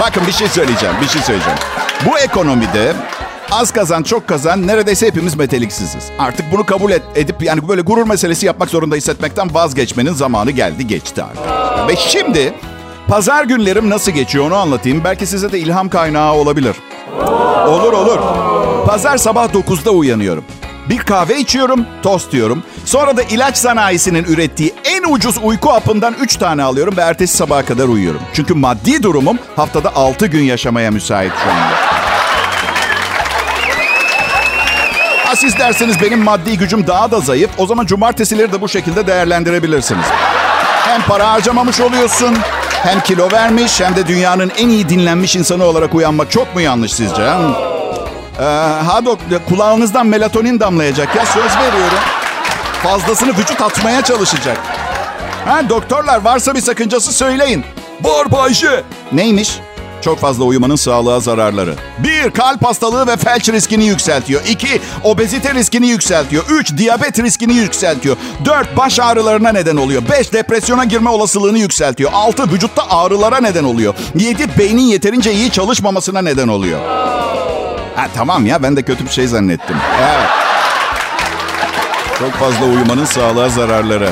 Bakın 0.00 0.26
bir 0.26 0.32
şey 0.32 0.48
söyleyeceğim. 0.48 0.94
Bir 1.02 1.08
şey 1.08 1.22
söyleyeceğim. 1.22 1.58
Bu 2.06 2.18
ekonomide 2.18 2.92
az 3.50 3.72
kazan 3.72 4.02
çok 4.02 4.26
kazan 4.28 4.66
neredeyse 4.66 5.06
hepimiz 5.06 5.36
meteliksiziz. 5.36 6.04
Artık 6.18 6.52
bunu 6.52 6.66
kabul 6.66 6.90
et, 6.92 7.02
edip 7.14 7.42
yani 7.42 7.68
böyle 7.68 7.80
gurur 7.82 8.06
meselesi 8.06 8.46
yapmak 8.46 8.68
zorunda 8.70 8.94
hissetmekten 8.96 9.54
vazgeçmenin 9.54 10.12
zamanı 10.14 10.50
geldi 10.50 10.86
geçti 10.86 11.22
artık. 11.22 11.88
Ve 11.88 11.96
şimdi 11.96 12.54
pazar 13.08 13.44
günlerim 13.44 13.90
nasıl 13.90 14.12
geçiyor 14.12 14.46
onu 14.46 14.56
anlatayım. 14.56 15.04
Belki 15.04 15.26
size 15.26 15.52
de 15.52 15.58
ilham 15.58 15.88
kaynağı 15.88 16.32
olabilir. 16.32 16.76
Olur 17.66 17.92
olur. 17.92 18.18
Pazar 18.86 19.16
sabah 19.18 19.48
9'da 19.48 19.90
uyanıyorum. 19.90 20.44
Bir 20.88 20.98
kahve 20.98 21.38
içiyorum, 21.38 21.86
tost 22.02 22.34
yiyorum. 22.34 22.62
Sonra 22.84 23.16
da 23.16 23.22
ilaç 23.22 23.56
sanayisinin 23.56 24.24
ürettiği 24.24 24.74
en 24.84 25.12
ucuz 25.12 25.38
uyku 25.42 25.72
hapından 25.72 26.14
3 26.20 26.36
tane 26.36 26.62
alıyorum 26.62 26.96
ve 26.96 27.00
ertesi 27.00 27.36
sabaha 27.36 27.64
kadar 27.64 27.88
uyuyorum. 27.88 28.20
Çünkü 28.32 28.54
maddi 28.54 29.02
durumum 29.02 29.38
haftada 29.56 29.94
6 29.96 30.26
gün 30.26 30.42
yaşamaya 30.42 30.90
müsait 30.90 31.32
şu 31.44 31.50
anda. 31.50 31.76
Ha 35.24 35.36
siz 35.36 35.58
derseniz 35.58 36.02
benim 36.02 36.22
maddi 36.22 36.58
gücüm 36.58 36.86
daha 36.86 37.10
da 37.10 37.20
zayıf. 37.20 37.50
O 37.58 37.66
zaman 37.66 37.86
cumartesileri 37.86 38.52
de 38.52 38.60
bu 38.60 38.68
şekilde 38.68 39.06
değerlendirebilirsiniz. 39.06 40.06
Hem 40.86 41.02
para 41.02 41.32
harcamamış 41.32 41.80
oluyorsun, 41.80 42.36
hem 42.82 43.00
kilo 43.00 43.28
vermiş, 43.32 43.80
hem 43.80 43.96
de 43.96 44.06
dünyanın 44.06 44.52
en 44.58 44.68
iyi 44.68 44.88
dinlenmiş 44.88 45.36
insanı 45.36 45.64
olarak 45.64 45.94
uyanmak 45.94 46.30
çok 46.30 46.54
mu 46.54 46.60
yanlış 46.60 46.92
sizce? 46.94 47.22
ha? 47.22 47.79
Ee, 48.40 48.44
ha 48.86 49.04
dok, 49.04 49.18
kulağınızdan 49.48 50.06
melatonin 50.06 50.60
damlayacak 50.60 51.16
ya 51.16 51.26
söz 51.26 51.56
veriyorum. 51.56 51.98
Fazlasını 52.82 53.30
vücut 53.30 53.60
atmaya 53.60 54.04
çalışacak. 54.04 54.58
Ha 55.44 55.68
doktorlar 55.68 56.24
varsa 56.24 56.54
bir 56.54 56.60
sakıncası 56.60 57.12
söyleyin. 57.12 57.64
Var 58.02 58.32
Bayşe. 58.32 58.82
Neymiş? 59.12 59.58
Çok 60.02 60.18
fazla 60.18 60.44
uyumanın 60.44 60.76
sağlığa 60.76 61.20
zararları. 61.20 61.74
Bir, 61.98 62.30
kalp 62.30 62.64
hastalığı 62.64 63.06
ve 63.06 63.16
felç 63.16 63.48
riskini 63.48 63.84
yükseltiyor. 63.84 64.40
İki, 64.48 64.80
obezite 65.04 65.54
riskini 65.54 65.88
yükseltiyor. 65.88 66.44
Üç, 66.50 66.76
diyabet 66.76 67.18
riskini 67.18 67.54
yükseltiyor. 67.54 68.16
Dört, 68.44 68.76
baş 68.76 69.00
ağrılarına 69.00 69.52
neden 69.52 69.76
oluyor. 69.76 70.02
Beş, 70.10 70.32
depresyona 70.32 70.84
girme 70.84 71.10
olasılığını 71.10 71.58
yükseltiyor. 71.58 72.10
Altı, 72.14 72.52
vücutta 72.52 72.90
ağrılara 72.90 73.40
neden 73.40 73.64
oluyor. 73.64 73.94
Yedi, 74.14 74.58
beynin 74.58 74.82
yeterince 74.82 75.32
iyi 75.32 75.50
çalışmamasına 75.50 76.22
neden 76.22 76.48
oluyor. 76.48 76.80
Ha 78.00 78.06
tamam 78.14 78.46
ya 78.46 78.62
ben 78.62 78.76
de 78.76 78.82
kötü 78.82 79.04
bir 79.04 79.10
şey 79.10 79.26
zannettim. 79.26 79.76
Evet. 80.00 80.28
Çok 82.18 82.32
fazla 82.32 82.64
uyumanın 82.64 83.04
sağlığa 83.04 83.48
zararları. 83.48 84.10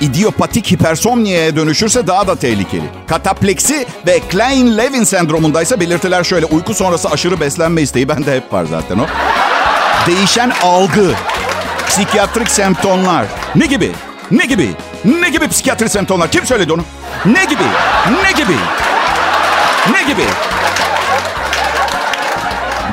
İdiopatik 0.00 0.70
hipersomniyaya 0.72 1.56
dönüşürse 1.56 2.06
daha 2.06 2.26
da 2.26 2.36
tehlikeli. 2.36 2.84
Katapleksi 3.06 3.86
ve 4.06 4.20
Klein-Levin 4.30 5.04
sendromundaysa 5.04 5.80
belirtiler 5.80 6.24
şöyle. 6.24 6.46
Uyku 6.46 6.74
sonrası 6.74 7.08
aşırı 7.10 7.40
beslenme 7.40 7.82
isteği 7.82 8.08
bende 8.08 8.36
hep 8.36 8.52
var 8.52 8.64
zaten 8.70 8.98
o. 8.98 9.06
Değişen 10.06 10.52
algı, 10.62 11.10
psikiyatrik 11.88 12.48
semptomlar. 12.50 13.26
Ne 13.54 13.66
gibi? 13.66 13.92
Ne 14.30 14.44
gibi? 14.44 14.70
Ne 15.04 15.28
gibi 15.28 15.48
psikiyatrik 15.48 15.90
semptomlar? 15.90 16.30
Kim 16.30 16.46
söyledi 16.46 16.72
onu? 16.72 16.82
Ne 17.24 17.44
gibi? 17.44 17.64
Ne 18.22 18.32
gibi? 18.32 18.56
Ne 19.92 20.02
gibi? 20.02 20.24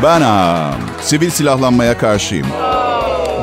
Ben 0.03 0.21
aa, 0.21 0.71
sivil 1.01 1.29
silahlanmaya 1.29 1.97
karşıyım. 1.97 2.47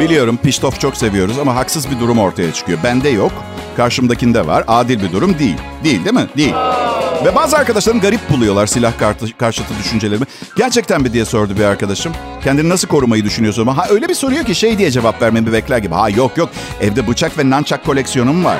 Biliyorum 0.00 0.38
piştof 0.42 0.80
çok 0.80 0.96
seviyoruz 0.96 1.38
ama 1.38 1.56
haksız 1.56 1.90
bir 1.90 2.00
durum 2.00 2.18
ortaya 2.18 2.52
çıkıyor. 2.52 2.78
Bende 2.84 3.08
yok, 3.08 3.32
karşımdakinde 3.76 4.46
var. 4.46 4.64
Adil 4.68 5.02
bir 5.02 5.12
durum 5.12 5.38
değil. 5.38 5.56
Değil 5.84 6.04
değil 6.04 6.14
mi? 6.14 6.26
Değil. 6.36 6.54
Ve 7.24 7.34
bazı 7.34 7.56
arkadaşlarım 7.56 8.00
garip 8.00 8.30
buluyorlar 8.30 8.66
silah 8.66 8.92
karşıtı 9.38 9.74
düşüncelerimi. 9.84 10.26
Gerçekten 10.56 11.02
mi 11.02 11.12
diye 11.12 11.24
sordu 11.24 11.58
bir 11.58 11.64
arkadaşım. 11.64 12.12
Kendini 12.44 12.68
nasıl 12.68 12.88
korumayı 12.88 13.24
düşünüyorsun? 13.24 13.66
Ha 13.66 13.86
öyle 13.90 14.08
bir 14.08 14.14
soruyor 14.14 14.44
ki 14.44 14.54
şey 14.54 14.78
diye 14.78 14.90
cevap 14.90 15.22
vermemi 15.22 15.52
bekler 15.52 15.78
gibi. 15.78 15.94
Ha 15.94 16.10
yok 16.10 16.36
yok 16.36 16.48
evde 16.80 17.08
bıçak 17.08 17.38
ve 17.38 17.50
nançak 17.50 17.84
koleksiyonum 17.86 18.44
var. 18.44 18.56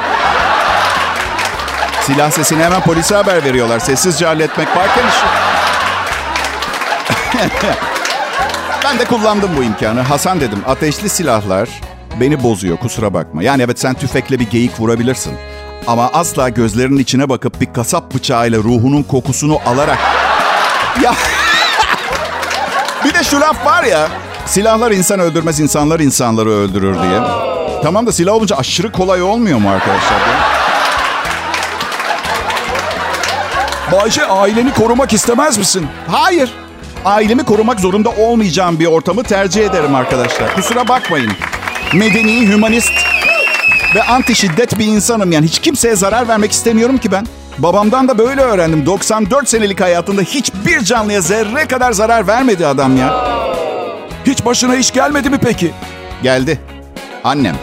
Silah 2.00 2.30
sesini 2.30 2.62
hemen 2.62 2.80
polise 2.80 3.14
haber 3.14 3.44
veriyorlar. 3.44 3.78
Sessizce 3.78 4.26
halletmek 4.26 4.68
varken 4.76 5.08
işi. 5.08 5.26
Ben 8.84 8.98
de 8.98 9.04
kullandım 9.04 9.50
bu 9.56 9.62
imkanı. 9.62 10.00
Hasan 10.00 10.40
dedim 10.40 10.62
ateşli 10.66 11.08
silahlar 11.08 11.68
beni 12.20 12.42
bozuyor 12.42 12.76
kusura 12.76 13.14
bakma. 13.14 13.42
Yani 13.42 13.62
evet 13.62 13.80
sen 13.80 13.94
tüfekle 13.94 14.40
bir 14.40 14.50
geyik 14.50 14.80
vurabilirsin. 14.80 15.32
Ama 15.86 16.10
asla 16.12 16.48
gözlerinin 16.48 16.98
içine 16.98 17.28
bakıp 17.28 17.60
bir 17.60 17.72
kasap 17.72 18.14
bıçağıyla 18.14 18.58
ruhunun 18.58 19.02
kokusunu 19.02 19.58
alarak... 19.66 19.98
Ya 21.02 21.14
bir 23.04 23.14
de 23.14 23.24
şu 23.24 23.40
laf 23.40 23.66
var 23.66 23.84
ya. 23.84 24.08
Silahlar 24.46 24.90
insan 24.90 25.20
öldürmez, 25.20 25.60
insanlar 25.60 26.00
insanları 26.00 26.50
öldürür 26.50 26.94
diye. 27.02 27.20
Tamam 27.82 28.06
da 28.06 28.12
silah 28.12 28.32
olunca 28.32 28.56
aşırı 28.56 28.92
kolay 28.92 29.22
olmuyor 29.22 29.58
mu 29.58 29.70
arkadaşlar? 29.70 30.18
Bayce 33.92 34.26
aileni 34.26 34.74
korumak 34.74 35.12
istemez 35.12 35.58
misin? 35.58 35.86
Hayır. 36.08 36.50
Ailemi 37.06 37.44
korumak 37.44 37.80
zorunda 37.80 38.10
olmayacağım 38.10 38.80
bir 38.80 38.86
ortamı 38.86 39.22
tercih 39.22 39.64
ederim 39.64 39.94
arkadaşlar. 39.94 40.54
Kusura 40.54 40.88
bakmayın. 40.88 41.32
Medeni, 41.94 42.48
hümanist 42.48 42.92
ve 43.94 44.02
anti 44.02 44.34
şiddet 44.34 44.78
bir 44.78 44.86
insanım 44.86 45.32
yani. 45.32 45.46
Hiç 45.46 45.58
kimseye 45.58 45.96
zarar 45.96 46.28
vermek 46.28 46.52
istemiyorum 46.52 46.98
ki 46.98 47.12
ben. 47.12 47.26
Babamdan 47.58 48.08
da 48.08 48.18
böyle 48.18 48.40
öğrendim. 48.40 48.86
94 48.86 49.48
senelik 49.48 49.80
hayatında 49.80 50.22
hiçbir 50.22 50.80
canlıya 50.80 51.20
zerre 51.20 51.68
kadar 51.68 51.92
zarar 51.92 52.26
vermedi 52.26 52.66
adam 52.66 52.96
ya. 52.96 53.26
Hiç 54.26 54.44
başına 54.44 54.76
iş 54.76 54.92
gelmedi 54.92 55.30
mi 55.30 55.38
peki? 55.38 55.72
Geldi. 56.22 56.60
Annem. 57.24 57.56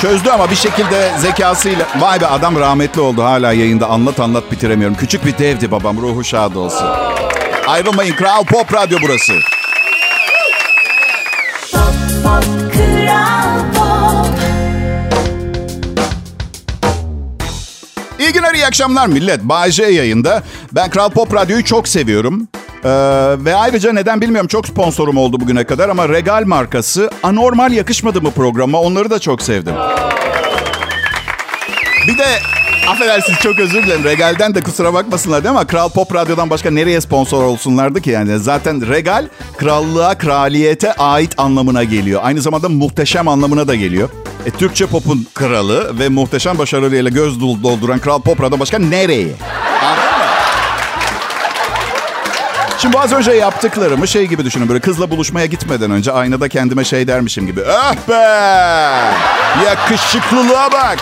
Çözdü 0.00 0.30
ama 0.30 0.50
bir 0.50 0.56
şekilde 0.56 1.10
zekasıyla. 1.18 1.86
Vay 2.00 2.20
be 2.20 2.26
adam 2.26 2.56
rahmetli 2.56 3.00
oldu 3.00 3.24
hala 3.24 3.52
yayında 3.52 3.86
anlat 3.86 4.20
anlat 4.20 4.52
bitiremiyorum. 4.52 4.96
Küçük 4.96 5.26
bir 5.26 5.38
devdi 5.38 5.70
babam 5.70 5.96
ruhu 6.02 6.24
şad 6.24 6.54
olsun. 6.54 6.86
Ayrılmayın 7.66 8.14
Kral 8.16 8.44
Pop 8.44 8.74
Radyo 8.74 8.98
burası. 9.02 9.32
Pop 11.72 11.82
pop 12.24 12.44
kral 12.72 13.58
pop 13.74 14.34
İyi 18.18 18.32
günler, 18.32 18.54
iyi 18.54 18.66
akşamlar 18.66 19.06
millet. 19.06 19.42
Bay 19.42 19.70
J 19.70 19.84
yayında. 19.84 20.42
Ben 20.72 20.90
Kral 20.90 21.10
Pop 21.10 21.34
Radyo'yu 21.34 21.64
çok 21.64 21.88
seviyorum. 21.88 22.48
Ee, 22.84 22.88
ve 23.38 23.54
ayrıca 23.54 23.92
neden 23.92 24.20
bilmiyorum 24.20 24.48
çok 24.48 24.66
sponsorum 24.68 25.16
oldu 25.16 25.40
bugüne 25.40 25.64
kadar 25.64 25.88
ama 25.88 26.08
Regal 26.08 26.42
markası 26.46 27.10
anormal 27.22 27.72
yakışmadı 27.72 28.22
mı 28.22 28.30
programa 28.30 28.80
onları 28.80 29.10
da 29.10 29.18
çok 29.18 29.42
sevdim. 29.42 29.74
Bir 32.08 32.18
de 32.18 32.26
affedersiniz 32.88 33.38
çok 33.38 33.58
özür 33.58 33.82
dilerim. 33.82 34.04
Regal'den 34.04 34.54
de 34.54 34.60
kusura 34.62 34.94
bakmasınlar 34.94 35.44
değil 35.44 35.54
mi? 35.54 35.66
Kral 35.66 35.88
Pop 35.88 36.14
Radyo'dan 36.14 36.50
başka 36.50 36.70
nereye 36.70 37.00
sponsor 37.00 37.42
olsunlardı 37.44 38.00
ki 38.00 38.10
yani? 38.10 38.38
Zaten 38.38 38.88
Regal 38.88 39.28
krallığa, 39.56 40.18
kraliyete 40.18 40.92
ait 40.92 41.34
anlamına 41.38 41.84
geliyor. 41.84 42.20
Aynı 42.24 42.40
zamanda 42.40 42.68
muhteşem 42.68 43.28
anlamına 43.28 43.68
da 43.68 43.74
geliyor. 43.74 44.08
E, 44.46 44.50
Türkçe 44.50 44.86
pop'un 44.86 45.26
kralı 45.34 45.98
ve 45.98 46.08
muhteşem 46.08 46.58
başarılarıyla 46.58 47.10
göz 47.10 47.40
dolduran 47.40 47.98
Kral 47.98 48.20
Pop 48.22 48.42
Radyo 48.42 48.60
başka 48.60 48.78
nereye? 48.78 49.28
Şimdi 52.82 52.98
az 52.98 53.12
önce 53.12 53.32
yaptıklarımı 53.32 54.08
şey 54.08 54.26
gibi 54.26 54.44
düşünün. 54.44 54.68
Böyle 54.68 54.80
kızla 54.80 55.10
buluşmaya 55.10 55.46
gitmeden 55.46 55.90
önce 55.90 56.12
aynada 56.12 56.48
kendime 56.48 56.84
şey 56.84 57.08
dermişim 57.08 57.46
gibi. 57.46 57.60
Ah 57.70 57.94
be! 58.08 59.64
Yakışıklılığa 59.64 60.72
bak! 60.72 60.98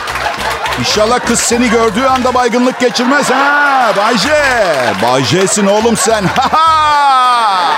İnşallah 0.80 1.20
kız 1.20 1.40
seni 1.40 1.70
gördüğü 1.70 2.04
anda 2.04 2.34
baygınlık 2.34 2.80
geçirmez 2.80 3.30
ha 3.30 3.92
Bayce. 3.96 4.42
Bayce'sin 5.02 5.66
oğlum 5.66 5.96
sen. 5.96 6.24
Ha 6.24 6.48
ha! 6.52 7.72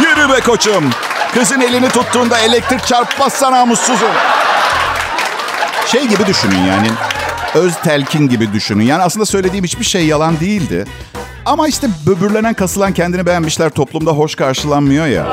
Yürü 0.00 0.32
be 0.32 0.40
koçum. 0.40 0.90
Kızın 1.34 1.60
elini 1.60 1.88
tuttuğunda 1.88 2.38
elektrik 2.38 2.86
çarpmazsa 2.86 3.52
namussuzum. 3.52 4.12
Şey 5.86 6.06
gibi 6.06 6.26
düşünün 6.26 6.58
yani. 6.58 6.88
Öz 7.54 7.74
telkin 7.84 8.28
gibi 8.28 8.52
düşünün. 8.52 8.84
Yani 8.84 9.02
aslında 9.02 9.26
söylediğim 9.26 9.64
hiçbir 9.64 9.84
şey 9.84 10.06
yalan 10.06 10.40
değildi. 10.40 10.84
Ama 11.46 11.68
işte 11.68 11.86
böbürlenen 12.06 12.54
kasılan 12.54 12.92
kendini 12.92 13.26
beğenmişler 13.26 13.70
toplumda 13.70 14.10
hoş 14.10 14.34
karşılanmıyor 14.34 15.06
ya. 15.06 15.24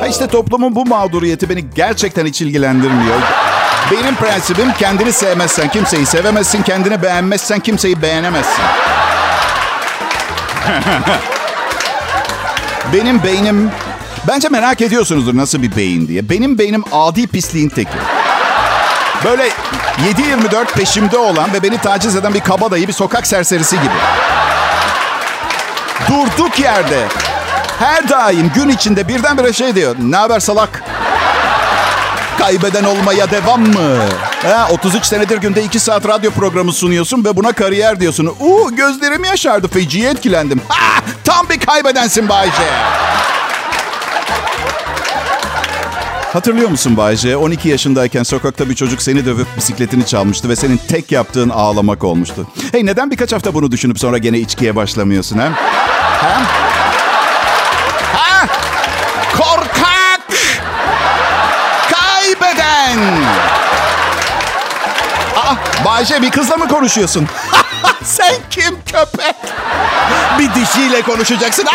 Ha 0.00 0.06
işte 0.10 0.26
toplumun 0.26 0.74
bu 0.74 0.86
mağduriyeti 0.86 1.48
beni 1.48 1.64
gerçekten 1.74 2.26
hiç 2.26 2.42
ilgilendirmiyor. 2.42 3.16
Benim 3.90 4.16
prensibim 4.16 4.72
kendini 4.78 5.12
sevmezsen 5.12 5.68
kimseyi 5.68 6.06
sevemezsin, 6.06 6.62
kendini 6.62 7.02
beğenmezsen 7.02 7.60
kimseyi 7.60 8.02
beğenemezsin. 8.02 8.64
Benim 12.92 13.22
beynim... 13.22 13.70
Bence 14.28 14.48
merak 14.48 14.80
ediyorsunuzdur 14.80 15.36
nasıl 15.36 15.62
bir 15.62 15.76
beyin 15.76 16.08
diye. 16.08 16.28
Benim 16.28 16.58
beynim 16.58 16.84
adi 16.92 17.26
pisliğin 17.26 17.68
teki. 17.68 17.90
Böyle 19.24 19.48
7-24 19.48 19.52
peşimde 20.74 21.18
olan 21.18 21.52
ve 21.52 21.62
beni 21.62 21.78
taciz 21.78 22.16
eden 22.16 22.34
bir 22.34 22.40
kabadayı, 22.40 22.88
bir 22.88 22.92
sokak 22.92 23.26
serserisi 23.26 23.76
gibi. 23.76 23.94
Durduk 26.08 26.58
yerde 26.60 27.08
her 27.78 28.08
daim 28.08 28.50
gün 28.54 28.68
içinde 28.68 29.08
birdenbire 29.08 29.52
şey 29.52 29.74
diyor. 29.74 29.96
Ne 30.02 30.16
haber 30.16 30.40
salak? 30.40 30.82
Kaybeden 32.38 32.84
olmaya 32.84 33.30
devam 33.30 33.60
mı? 33.60 33.98
Ha, 34.42 34.68
33 34.70 35.04
senedir 35.04 35.38
günde 35.38 35.64
2 35.64 35.80
saat 35.80 36.08
radyo 36.08 36.30
programı 36.30 36.72
sunuyorsun 36.72 37.24
ve 37.24 37.36
buna 37.36 37.52
kariyer 37.52 38.00
diyorsun. 38.00 38.34
Uuu 38.40 38.76
gözlerim 38.76 39.24
yaşardı. 39.24 39.68
Feciye 39.68 40.10
etkilendim. 40.10 40.60
Ha, 40.68 41.00
tam 41.24 41.48
bir 41.48 41.60
kaybedensin 41.60 42.28
Bayce. 42.28 42.52
Hatırlıyor 46.32 46.68
musun 46.70 46.96
Bayce? 46.96 47.36
12 47.36 47.68
yaşındayken 47.68 48.22
sokakta 48.22 48.68
bir 48.70 48.74
çocuk 48.74 49.02
seni 49.02 49.26
dövüp 49.26 49.46
bisikletini 49.56 50.06
çalmıştı 50.06 50.48
ve 50.48 50.56
senin 50.56 50.80
tek 50.88 51.12
yaptığın 51.12 51.48
ağlamak 51.50 52.04
olmuştu. 52.04 52.46
Hey 52.72 52.86
neden 52.86 53.10
birkaç 53.10 53.32
hafta 53.32 53.54
bunu 53.54 53.70
düşünüp 53.70 53.98
sonra 53.98 54.18
gene 54.18 54.38
içkiye 54.38 54.76
başlamıyorsun 54.76 55.38
ha? 55.38 55.52
Ha? 56.24 56.42
Ha? 58.16 58.46
Korkak! 59.36 60.20
Kaybeden! 61.92 62.98
Aa, 65.36 65.54
Bayce 65.84 66.22
bir 66.22 66.30
kızla 66.30 66.56
mı 66.56 66.68
konuşuyorsun? 66.68 67.28
Sen 68.04 68.34
kim 68.50 68.74
köpek? 68.86 69.34
Bir 70.38 70.54
dişiyle 70.54 71.02
konuşacaksın. 71.02 71.66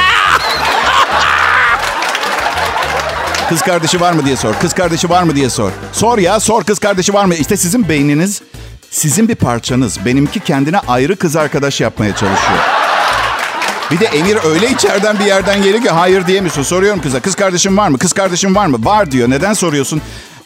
Kız 3.50 3.62
kardeşi 3.62 4.02
var 4.02 4.14
mı 4.14 4.26
diye 4.26 4.36
sor. 4.38 4.54
Kız 4.62 4.74
kardeşi 4.74 5.10
var 5.10 5.24
mı 5.24 5.36
diye 5.36 5.50
sor. 5.50 5.72
Sor 5.94 6.18
ya 6.18 6.40
sor 6.40 6.64
kız 6.64 6.80
kardeşi 6.80 7.14
var 7.14 7.26
mı? 7.26 7.36
İşte 7.36 7.58
sizin 7.58 7.90
beyniniz, 7.90 8.42
sizin 8.92 9.28
bir 9.28 9.36
parçanız. 9.36 10.06
Benimki 10.06 10.40
kendine 10.40 10.80
ayrı 10.88 11.16
kız 11.16 11.36
arkadaş 11.36 11.82
yapmaya 11.82 12.16
çalışıyor. 12.16 12.79
Bir 13.92 14.00
de 14.00 14.06
Emir 14.06 14.38
öyle 14.46 14.70
içeriden 14.70 15.20
bir 15.20 15.26
yerden 15.26 15.62
geliyor 15.64 15.84
ki 15.84 15.90
hayır 15.90 16.28
diyemiyorsun. 16.28 16.64
Soruyorum 16.64 17.02
kıza 17.02 17.20
kız 17.20 17.36
kardeşim 17.36 17.78
var 17.78 17.88
mı? 17.90 17.98
Kız 17.98 18.14
kardeşim 18.14 18.56
var 18.56 18.66
mı? 18.66 18.86
Var 18.86 19.12
diyor. 19.12 19.30
Neden 19.30 19.54
soruyorsun? 19.54 20.02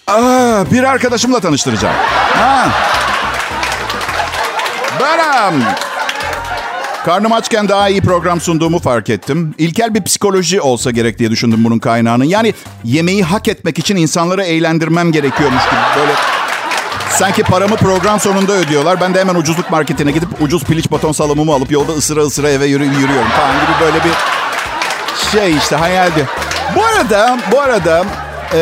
Aa, 0.08 0.64
bir 0.72 0.84
arkadaşımla 0.84 1.40
tanıştıracağım. 1.40 1.96
Ha. 2.34 2.70
Benim. 5.00 5.64
Karnım 7.06 7.32
açken 7.32 7.70
daha 7.70 7.90
iyi 7.90 8.02
program 8.02 8.42
sunduğumu 8.42 8.80
fark 8.80 9.10
ettim. 9.10 9.56
İlkel 9.58 9.94
bir 9.94 10.04
psikoloji 10.04 10.62
olsa 10.62 10.92
gerek 10.92 11.20
diye 11.20 11.32
düşündüm 11.32 11.64
bunun 11.64 11.80
kaynağının. 11.80 12.24
Yani 12.24 12.54
yemeği 12.84 13.24
hak 13.24 13.48
etmek 13.48 13.80
için 13.80 13.96
insanları 13.96 14.44
eğlendirmem 14.44 15.12
gerekiyormuş 15.12 15.64
gibi. 15.64 16.00
Böyle 16.00 16.14
sanki 17.18 17.44
paramı 17.44 17.76
program 17.76 18.20
sonunda 18.20 18.54
ödüyorlar. 18.54 19.02
Ben 19.02 19.14
de 19.14 19.20
hemen 19.20 19.36
ucuzluk 19.36 19.72
marketine 19.72 20.12
gidip 20.12 20.30
ucuz 20.42 20.64
piliç 20.64 20.92
baton 20.92 21.12
salamımı 21.12 21.54
alıp 21.54 21.72
yolda 21.72 21.92
ısıra 21.92 22.22
ısıra 22.22 22.50
eve 22.50 22.66
yürü, 22.66 22.84
yürüyorum 22.84 23.30
falan 23.30 23.54
gibi 23.54 23.72
böyle 23.82 23.98
bir 24.04 24.12
şey 25.32 25.58
işte 25.58 25.76
hayaldi. 25.76 26.28
Bu 26.76 26.84
arada, 26.84 27.38
bu 27.52 27.62
arada 27.62 28.06
e, 28.54 28.60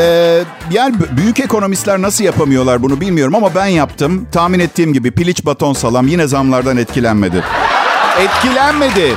yani 0.72 0.96
büyük 1.12 1.40
ekonomistler 1.40 2.02
nasıl 2.02 2.24
yapamıyorlar 2.24 2.84
bunu 2.84 3.02
bilmiyorum 3.02 3.36
ama 3.36 3.56
ben 3.56 3.66
yaptım. 3.66 4.28
Tahmin 4.32 4.60
ettiğim 4.60 4.94
gibi 4.94 5.12
piliç 5.12 5.46
baton 5.46 5.74
salam 5.74 6.08
yine 6.08 6.28
zamlardan 6.28 6.78
etkilenmedi. 6.78 7.44
Etkilenmedi. 8.20 9.16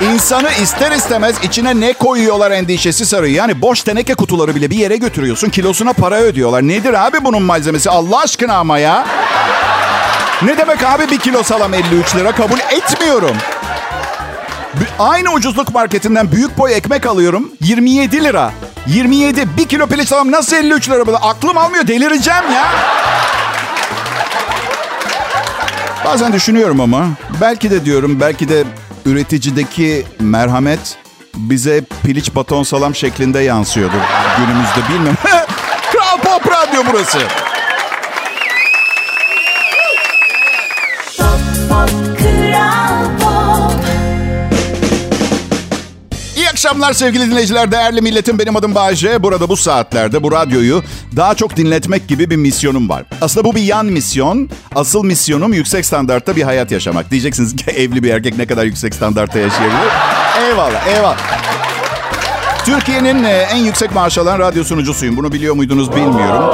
İnsanı 0.00 0.50
ister 0.62 0.92
istemez 0.92 1.36
içine 1.42 1.80
ne 1.80 1.92
koyuyorlar 1.92 2.50
endişesi 2.50 3.06
sarıyor. 3.06 3.34
Yani 3.34 3.62
boş 3.62 3.82
teneke 3.82 4.14
kutuları 4.14 4.54
bile 4.54 4.70
bir 4.70 4.76
yere 4.76 4.96
götürüyorsun. 4.96 5.48
Kilosuna 5.50 5.92
para 5.92 6.20
ödüyorlar. 6.20 6.62
Nedir 6.62 7.06
abi 7.06 7.24
bunun 7.24 7.42
malzemesi? 7.42 7.90
Allah 7.90 8.20
aşkına 8.20 8.54
ama 8.54 8.78
ya. 8.78 9.06
Ne 10.42 10.58
demek 10.58 10.82
abi 10.82 11.10
bir 11.10 11.18
kilo 11.18 11.42
salam 11.42 11.74
53 11.74 12.16
lira? 12.16 12.32
Kabul 12.32 12.58
etmiyorum. 12.58 13.36
Aynı 14.98 15.32
ucuzluk 15.32 15.74
marketinden 15.74 16.32
büyük 16.32 16.58
boy 16.58 16.74
ekmek 16.74 17.06
alıyorum. 17.06 17.52
27 17.60 18.24
lira. 18.24 18.52
27. 18.86 19.56
Bir 19.56 19.68
kilo 19.68 19.86
piliç 19.86 20.08
salam 20.08 20.32
nasıl 20.32 20.56
53 20.56 20.90
lira? 20.90 21.16
Aklım 21.16 21.58
almıyor. 21.58 21.86
Delireceğim 21.86 22.52
ya. 22.54 22.66
Bazen 26.04 26.32
düşünüyorum 26.32 26.80
ama 26.80 27.06
belki 27.40 27.70
de 27.70 27.84
diyorum 27.84 28.20
belki 28.20 28.48
de 28.48 28.64
üreticideki 29.06 30.06
merhamet 30.20 30.98
bize 31.36 31.84
piliç 32.02 32.34
baton 32.34 32.62
salam 32.62 32.94
şeklinde 32.94 33.40
yansıyordu 33.40 33.96
günümüzde 34.38 34.94
bilmiyorum. 34.94 35.18
Kral 35.92 36.18
Pop 36.18 36.52
Radyo 36.52 36.82
burası. 36.92 37.18
Akşamlar 46.60 46.92
sevgili 46.92 47.30
dinleyiciler, 47.30 47.72
değerli 47.72 48.00
milletim. 48.00 48.38
Benim 48.38 48.56
adım 48.56 48.74
Bayece. 48.74 49.22
Burada 49.22 49.48
bu 49.48 49.56
saatlerde 49.56 50.22
bu 50.22 50.32
radyoyu 50.32 50.82
daha 51.16 51.34
çok 51.34 51.56
dinletmek 51.56 52.08
gibi 52.08 52.30
bir 52.30 52.36
misyonum 52.36 52.88
var. 52.88 53.04
Aslında 53.20 53.44
bu 53.44 53.54
bir 53.54 53.62
yan 53.62 53.86
misyon. 53.86 54.50
Asıl 54.74 55.04
misyonum 55.04 55.52
yüksek 55.52 55.86
standartta 55.86 56.36
bir 56.36 56.42
hayat 56.42 56.70
yaşamak. 56.70 57.10
Diyeceksiniz 57.10 57.56
ki 57.56 57.70
evli 57.70 58.02
bir 58.02 58.10
erkek 58.10 58.38
ne 58.38 58.46
kadar 58.46 58.64
yüksek 58.64 58.94
standartta 58.94 59.38
yaşayabilir? 59.38 59.90
Eyvallah, 60.48 60.86
eyvallah. 60.86 61.18
Türkiye'nin 62.64 63.24
e, 63.24 63.30
en 63.30 63.56
yüksek 63.58 63.94
maaş 63.94 64.18
alan 64.18 64.38
radyo 64.38 64.64
sunucusuyum. 64.64 65.16
Bunu 65.16 65.32
biliyor 65.32 65.54
muydunuz 65.54 65.92
bilmiyorum. 65.92 66.44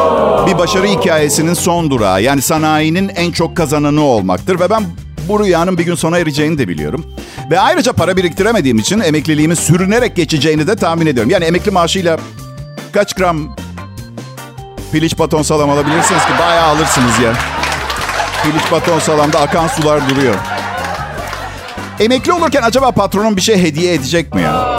Bir 0.47 0.59
başarı 0.59 0.87
hikayesinin 0.87 1.55
son 1.55 1.91
durağı. 1.91 2.23
Yani 2.23 2.43
sanayinin 2.43 3.09
en 3.09 3.33
çok 3.33 3.57
kazananı 3.57 4.03
olmaktır. 4.03 4.61
Ve 4.61 4.71
ben 4.71 4.85
bu 5.29 5.45
rüyanın 5.45 5.79
bir 5.79 5.85
gün 5.85 5.95
sona 5.95 6.19
ereceğini 6.19 6.59
de 6.59 6.69
biliyorum. 6.69 7.07
Ve 7.51 7.61
ayrıca 7.61 7.93
para 7.93 8.17
biriktiremediğim 8.17 8.79
için 8.79 9.01
emekliliğimin 9.01 9.55
sürünerek 9.55 10.17
geçeceğini 10.17 10.67
de 10.67 10.77
tahmin 10.77 11.07
ediyorum. 11.07 11.31
Yani 11.31 11.45
emekli 11.45 11.71
maaşıyla 11.71 12.19
kaç 12.93 13.15
gram 13.15 13.57
piliç 14.93 15.19
baton 15.19 15.43
salam 15.43 15.71
alabilirsiniz 15.71 16.25
ki? 16.25 16.33
Bayağı 16.41 16.67
alırsınız 16.67 17.19
ya. 17.25 17.33
Piliç 18.43 18.73
baton 18.73 18.99
salamda 18.99 19.41
akan 19.41 19.67
sular 19.67 20.11
duruyor. 20.11 20.35
Emekli 22.01 22.33
olurken 22.33 22.63
acaba 22.63 22.93
patronum 22.93 23.37
bir 23.37 23.43
şey 23.43 23.63
hediye 23.63 23.95
edecek 23.95 24.35
mi 24.35 24.43
ya? 24.43 24.77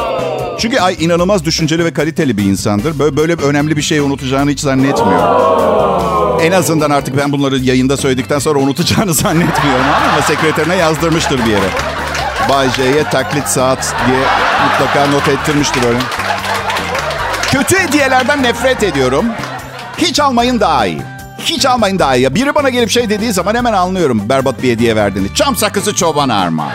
Çünkü 0.59 0.79
ay 0.79 0.95
inanılmaz 0.99 1.45
düşünceli 1.45 1.85
ve 1.85 1.93
kaliteli 1.93 2.37
bir 2.37 2.43
insandır. 2.43 2.99
Böyle, 2.99 3.17
böyle 3.17 3.33
önemli 3.33 3.77
bir 3.77 3.81
şey 3.81 3.99
unutacağını 3.99 4.51
hiç 4.51 4.59
zannetmiyorum. 4.59 5.56
En 6.41 6.51
azından 6.51 6.89
artık 6.89 7.17
ben 7.17 7.31
bunları 7.31 7.57
yayında 7.57 7.97
söyledikten 7.97 8.39
sonra 8.39 8.59
unutacağını 8.59 9.13
zannetmiyorum 9.23 9.85
ama 10.13 10.21
sekreterine 10.21 10.75
yazdırmıştır 10.75 11.45
bir 11.45 11.51
yere. 11.51 11.69
Bay 12.49 12.69
J'ye 12.69 13.03
taklit 13.03 13.47
saat 13.47 13.95
diye 14.07 14.19
mutlaka 14.63 15.11
not 15.11 15.27
ettirmiştir 15.27 15.83
öyle. 15.83 15.99
Kötü 17.51 17.79
hediyelerden 17.79 18.43
nefret 18.43 18.83
ediyorum. 18.83 19.25
Hiç 19.97 20.19
almayın 20.19 20.59
daha 20.59 20.85
iyi. 20.85 21.01
Hiç 21.39 21.65
almayın 21.65 21.99
daha 21.99 22.15
iyi. 22.15 22.35
Biri 22.35 22.55
bana 22.55 22.69
gelip 22.69 22.89
şey 22.89 23.09
dediği 23.09 23.33
zaman 23.33 23.55
hemen 23.55 23.73
anlıyorum 23.73 24.29
berbat 24.29 24.63
bir 24.63 24.71
hediye 24.71 24.95
verdiğini. 24.95 25.33
Çam 25.33 25.55
sakızı 25.55 25.95
çoban 25.95 26.29
armağan. 26.29 26.71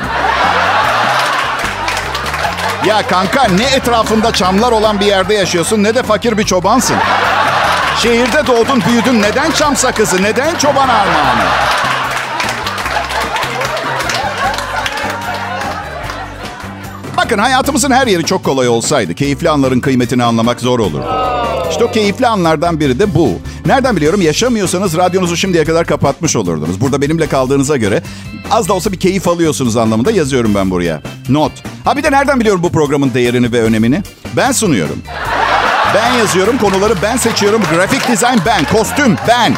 Ya 2.86 3.06
kanka 3.06 3.44
ne 3.44 3.64
etrafında 3.64 4.32
çamlar 4.32 4.72
olan 4.72 5.00
bir 5.00 5.06
yerde 5.06 5.34
yaşıyorsun 5.34 5.82
ne 5.82 5.94
de 5.94 6.02
fakir 6.02 6.38
bir 6.38 6.44
çobansın. 6.44 6.96
Şehirde 8.02 8.46
doğdun 8.46 8.82
büyüdün 8.88 9.22
neden 9.22 9.50
çam 9.50 9.76
sakızı 9.76 10.22
neden 10.22 10.54
çoban 10.58 10.88
armağanı? 10.88 11.44
Bakın 17.16 17.38
hayatımızın 17.38 17.90
her 17.90 18.06
yeri 18.06 18.24
çok 18.24 18.44
kolay 18.44 18.68
olsaydı 18.68 19.14
keyifli 19.14 19.50
anların 19.50 19.80
kıymetini 19.80 20.24
anlamak 20.24 20.60
zor 20.60 20.78
olurdu. 20.78 21.06
İşte 21.70 21.84
o 21.84 21.90
keyifli 21.90 22.26
anlardan 22.26 22.80
biri 22.80 22.98
de 22.98 23.14
bu. 23.14 23.30
Nereden 23.66 23.96
biliyorum? 23.96 24.22
Yaşamıyorsanız 24.22 24.96
radyonuzu 24.96 25.36
şimdiye 25.36 25.64
kadar 25.64 25.86
kapatmış 25.86 26.36
olurdunuz. 26.36 26.80
Burada 26.80 27.02
benimle 27.02 27.26
kaldığınıza 27.26 27.76
göre 27.76 28.02
az 28.50 28.68
da 28.68 28.72
olsa 28.72 28.92
bir 28.92 29.00
keyif 29.00 29.28
alıyorsunuz 29.28 29.76
anlamında 29.76 30.10
yazıyorum 30.10 30.54
ben 30.54 30.70
buraya. 30.70 31.02
Not. 31.28 31.52
Ha 31.84 31.96
bir 31.96 32.02
de 32.02 32.12
nereden 32.12 32.40
biliyorum 32.40 32.62
bu 32.62 32.72
programın 32.72 33.14
değerini 33.14 33.52
ve 33.52 33.62
önemini? 33.62 34.02
Ben 34.36 34.52
sunuyorum. 34.52 35.02
Ben 35.94 36.12
yazıyorum, 36.12 36.58
konuları 36.58 36.94
ben 37.02 37.16
seçiyorum. 37.16 37.62
Grafik 37.74 38.08
dizayn 38.08 38.40
ben, 38.46 38.64
kostüm 38.64 39.16
ben. 39.28 39.54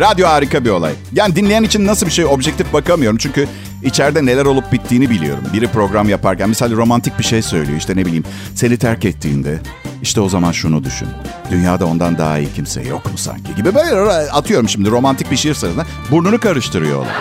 Radyo 0.00 0.28
harika 0.28 0.64
bir 0.64 0.70
olay. 0.70 0.92
Yani 1.12 1.36
dinleyen 1.36 1.62
için 1.62 1.86
nasıl 1.86 2.06
bir 2.06 2.12
şey 2.12 2.24
objektif 2.24 2.72
bakamıyorum. 2.72 3.18
Çünkü 3.18 3.48
içeride 3.82 4.26
neler 4.26 4.44
olup 4.44 4.72
bittiğini 4.72 5.10
biliyorum. 5.10 5.44
Biri 5.52 5.68
program 5.68 6.08
yaparken 6.08 6.48
misal 6.48 6.72
romantik 6.76 7.18
bir 7.18 7.24
şey 7.24 7.42
söylüyor. 7.42 7.78
İşte 7.78 7.96
ne 7.96 8.06
bileyim 8.06 8.24
seni 8.54 8.76
terk 8.76 9.04
ettiğinde 9.04 9.58
işte 10.02 10.20
o 10.20 10.28
zaman 10.28 10.52
şunu 10.52 10.84
düşün. 10.84 11.08
Dünyada 11.50 11.86
ondan 11.86 12.18
daha 12.18 12.38
iyi 12.38 12.52
kimse 12.52 12.82
yok 12.82 13.06
mu 13.06 13.18
sanki 13.18 13.54
gibi 13.54 13.74
böyle 13.74 14.30
atıyorum 14.30 14.68
şimdi 14.68 14.90
romantik 14.90 15.30
bir 15.30 15.36
şiir 15.36 15.54
sırasında 15.54 15.86
burnunu 16.10 16.40
karıştırıyorlar. 16.40 17.12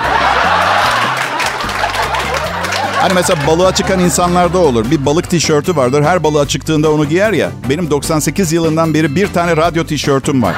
Hani 3.02 3.14
mesela 3.14 3.48
balığa 3.48 3.76
çıkan 3.76 4.00
insanlarda 4.00 4.58
olur. 4.58 4.92
Bir 4.92 5.06
balık 5.06 5.30
tişörtü 5.30 5.76
vardır. 5.76 6.04
Her 6.04 6.24
balığa 6.24 6.48
çıktığında 6.48 6.92
onu 6.92 7.10
giyer 7.10 7.34
ya. 7.34 7.52
Benim 7.70 7.90
98 7.90 8.52
yılından 8.54 8.94
beri 8.94 9.16
bir 9.16 9.34
tane 9.34 9.58
radyo 9.58 9.86
tişörtüm 9.86 10.44
var. 10.44 10.56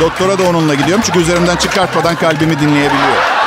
Doktora 0.00 0.38
da 0.38 0.42
onunla 0.42 0.74
gidiyorum 0.74 1.02
çünkü 1.06 1.18
üzerimden 1.18 1.56
çıkartmadan 1.56 2.16
kalbimi 2.16 2.60
dinleyebiliyor. 2.60 3.39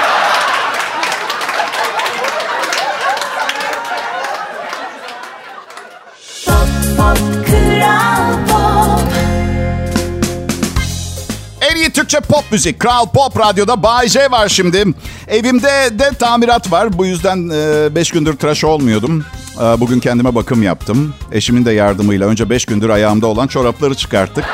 Türkçe 12.14 12.34
pop 12.34 12.52
müzik. 12.52 12.80
Kral 12.80 13.06
Pop 13.06 13.40
Radyo'da 13.40 13.84
Bay 13.84 14.08
J 14.08 14.32
var 14.32 14.50
şimdi. 14.50 14.86
Evimde 15.28 16.00
de 16.00 16.10
tamirat 16.20 16.72
var. 16.72 16.98
Bu 16.98 17.06
yüzden 17.06 17.50
5 17.96 18.12
gündür 18.12 18.38
tıraş 18.38 18.64
olmuyordum. 18.64 19.26
E, 19.58 19.80
bugün 19.80 20.00
kendime 20.00 20.36
bakım 20.36 20.64
yaptım. 20.64 21.14
Eşimin 21.32 21.66
de 21.66 21.72
yardımıyla. 21.72 22.28
Önce 22.28 22.50
5 22.50 22.66
gündür 22.66 22.90
ayağımda 22.90 23.28
olan 23.28 23.48
çorapları 23.48 23.96
çıkarttık. 23.96 24.46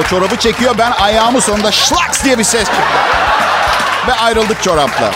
O 0.00 0.02
çorabı 0.02 0.36
çekiyor. 0.36 0.74
Ben 0.78 0.90
ayağımı 0.90 1.40
sonunda 1.40 1.72
şlaks 1.72 2.24
diye 2.24 2.38
bir 2.38 2.44
ses 2.44 2.64
çıktı. 2.64 2.82
Ve 4.08 4.12
ayrıldık 4.12 4.62
çorapla. 4.62 5.10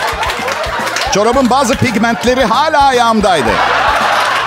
Çorabın 1.13 1.49
bazı 1.49 1.75
pigmentleri 1.75 2.43
hala 2.43 2.83
ayağımdaydı. 2.83 3.49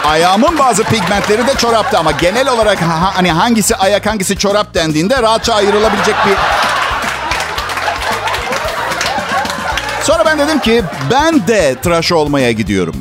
Ayağımın 0.05 0.59
bazı 0.59 0.85
pigmentleri 0.85 1.47
de 1.47 1.55
çorapta 1.55 1.99
ama 1.99 2.11
genel 2.11 2.49
olarak 2.49 2.83
ha- 2.83 3.17
hani 3.17 3.33
hangisi 3.33 3.77
ayak 3.77 4.07
hangisi 4.07 4.37
çorap 4.37 4.75
dendiğinde 4.75 5.23
rahatça 5.23 5.55
ayrılabilecek 5.55 6.15
bir... 6.27 6.35
Sonra 10.05 10.25
ben 10.27 10.39
dedim 10.39 10.59
ki 10.59 10.83
ben 11.11 11.47
de 11.47 11.75
tıraş 11.83 12.13
olmaya 12.13 12.53
gidiyorum. 12.53 12.95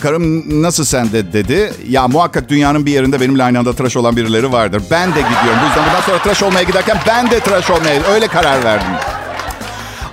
Karım 0.00 0.62
nasıl 0.62 0.84
sen 0.84 1.12
de 1.12 1.32
dedi. 1.32 1.72
Ya 1.88 2.08
muhakkak 2.08 2.48
dünyanın 2.48 2.86
bir 2.86 2.92
yerinde 2.92 3.20
benimle 3.20 3.42
aynı 3.44 3.58
anda 3.58 3.72
tıraş 3.72 3.96
olan 3.96 4.16
birileri 4.16 4.52
vardır. 4.52 4.82
Ben 4.90 5.08
de 5.14 5.20
gidiyorum. 5.20 5.60
Bu 5.62 5.66
yüzden 5.66 5.84
bundan 5.86 6.00
sonra 6.06 6.18
tıraş 6.18 6.42
olmaya 6.42 6.62
giderken 6.62 6.98
ben 7.06 7.30
de 7.30 7.40
tıraş 7.40 7.70
olmaya 7.70 8.02
öyle 8.12 8.26
karar 8.28 8.64
verdim. 8.64 8.86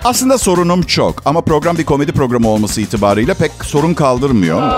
Aslında 0.04 0.38
sorunum 0.38 0.82
çok 0.84 1.22
ama 1.26 1.42
program 1.42 1.78
bir 1.78 1.86
komedi 1.86 2.12
programı 2.12 2.48
olması 2.50 2.82
itibariyle 2.82 3.34
pek 3.34 3.52
sorun 3.64 3.94
kaldırmıyor. 3.94 4.72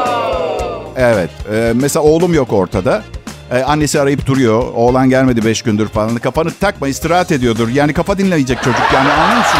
Evet. 0.99 1.29
e, 1.53 1.71
mesela 1.75 2.03
oğlum 2.03 2.33
yok 2.33 2.53
ortada. 2.53 3.03
E, 3.51 3.63
annesi 3.63 4.01
arayıp 4.01 4.25
duruyor. 4.25 4.63
Oğlan 4.75 5.09
gelmedi 5.09 5.45
beş 5.45 5.61
gündür 5.61 5.87
falan. 5.87 6.15
Kafanı 6.15 6.51
takma 6.51 6.87
istirahat 6.87 7.31
ediyordur. 7.31 7.69
Yani 7.69 7.93
kafa 7.93 8.17
dinleyecek 8.17 8.57
çocuk 8.63 8.81
yani 8.93 9.09
anlıyor 9.11 9.37
musun? 9.37 9.59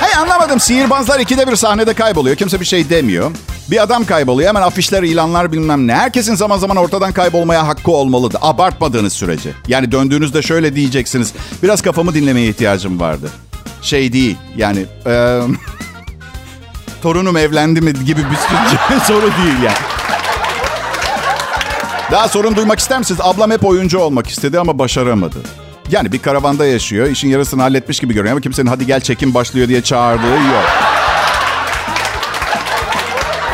Hey 0.00 0.22
anlamadım. 0.22 0.60
Sihirbazlar 0.60 1.20
ikide 1.20 1.46
bir 1.48 1.56
sahnede 1.56 1.94
kayboluyor. 1.94 2.36
Kimse 2.36 2.60
bir 2.60 2.64
şey 2.64 2.90
demiyor. 2.90 3.30
Bir 3.70 3.82
adam 3.82 4.04
kayboluyor. 4.04 4.48
Hemen 4.48 4.62
afişler, 4.62 5.02
ilanlar 5.02 5.52
bilmem 5.52 5.86
ne. 5.86 5.94
Herkesin 5.94 6.34
zaman 6.34 6.58
zaman 6.58 6.76
ortadan 6.76 7.12
kaybolmaya 7.12 7.66
hakkı 7.68 7.90
olmalı. 7.90 8.30
Abartmadığınız 8.42 9.12
sürece. 9.12 9.50
Yani 9.68 9.92
döndüğünüzde 9.92 10.42
şöyle 10.42 10.74
diyeceksiniz. 10.74 11.32
Biraz 11.62 11.82
kafamı 11.82 12.14
dinlemeye 12.14 12.48
ihtiyacım 12.48 13.00
vardı. 13.00 13.30
Şey 13.82 14.12
değil 14.12 14.36
yani... 14.56 14.86
e, 15.06 15.40
torunum 17.02 17.36
evlendi 17.36 17.80
mi 17.80 17.92
gibi 17.92 18.20
bir 18.20 18.36
sürü 18.36 19.00
soru 19.04 19.26
değil 19.26 19.62
yani. 19.64 19.76
Daha 22.10 22.28
sorun 22.28 22.56
duymak 22.56 22.78
ister 22.78 22.98
misiniz? 22.98 23.20
Ablam 23.22 23.50
hep 23.50 23.64
oyuncu 23.64 23.98
olmak 23.98 24.26
istedi 24.26 24.60
ama 24.60 24.78
başaramadı. 24.78 25.38
Yani 25.90 26.12
bir 26.12 26.18
karavanda 26.18 26.66
yaşıyor. 26.66 27.06
işin 27.06 27.28
yarısını 27.28 27.62
halletmiş 27.62 28.00
gibi 28.00 28.14
görünüyor 28.14 28.32
ama 28.32 28.40
kimsenin 28.40 28.66
hadi 28.66 28.86
gel 28.86 29.00
çekim 29.00 29.34
başlıyor 29.34 29.68
diye 29.68 29.82
çağırdığı 29.82 30.30
yok. 30.30 30.64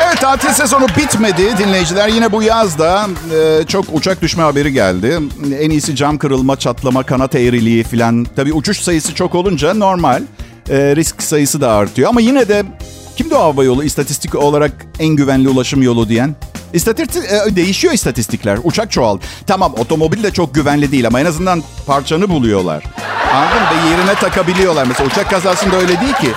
Evet 0.07 0.21
tatil 0.21 0.49
sezonu 0.49 0.87
bitmedi 0.89 1.59
dinleyiciler. 1.59 2.09
Yine 2.09 2.33
bu 2.33 2.43
yazda 2.43 3.07
e, 3.35 3.67
çok 3.67 3.85
uçak 3.93 4.23
düşme 4.23 4.43
haberi 4.43 4.73
geldi. 4.73 5.19
En 5.61 5.71
iyisi 5.71 5.97
cam 5.97 6.19
kırılma, 6.19 6.57
çatlama, 6.57 7.03
kanat 7.03 7.35
eğriliği 7.35 7.85
falan. 7.85 8.27
Tabii 8.37 8.53
uçuş 8.53 8.81
sayısı 8.81 9.15
çok 9.15 9.35
olunca 9.35 9.75
normal. 9.75 10.23
E, 10.71 10.97
risk 10.97 11.23
sayısı 11.23 11.61
da 11.61 11.73
artıyor. 11.73 12.09
Ama 12.09 12.21
yine 12.21 12.49
de 12.49 12.65
kimdi 13.17 13.35
o 13.35 13.39
hava 13.39 13.65
yolu 13.65 13.85
istatistik 13.85 14.35
olarak 14.35 14.73
en 14.99 15.09
güvenli 15.09 15.49
ulaşım 15.49 15.83
yolu 15.83 16.09
diyen? 16.09 16.35
İstatistik, 16.73 17.23
e, 17.25 17.57
değişiyor 17.57 17.95
istatistikler. 17.95 18.59
Uçak 18.65 18.91
çoğal. 18.91 19.19
Tamam 19.47 19.75
otomobil 19.79 20.23
de 20.23 20.31
çok 20.31 20.55
güvenli 20.55 20.93
değil 20.93 21.07
ama 21.07 21.21
en 21.21 21.25
azından 21.25 21.63
parçanı 21.87 22.29
buluyorlar. 22.29 22.85
Anladın 23.35 23.63
mı? 23.63 23.69
Ve 23.85 23.91
yerine 23.91 24.15
takabiliyorlar. 24.15 24.87
Mesela 24.87 25.09
uçak 25.09 25.31
kazasında 25.31 25.77
öyle 25.77 26.01
değil 26.01 26.15
ki. 26.15 26.29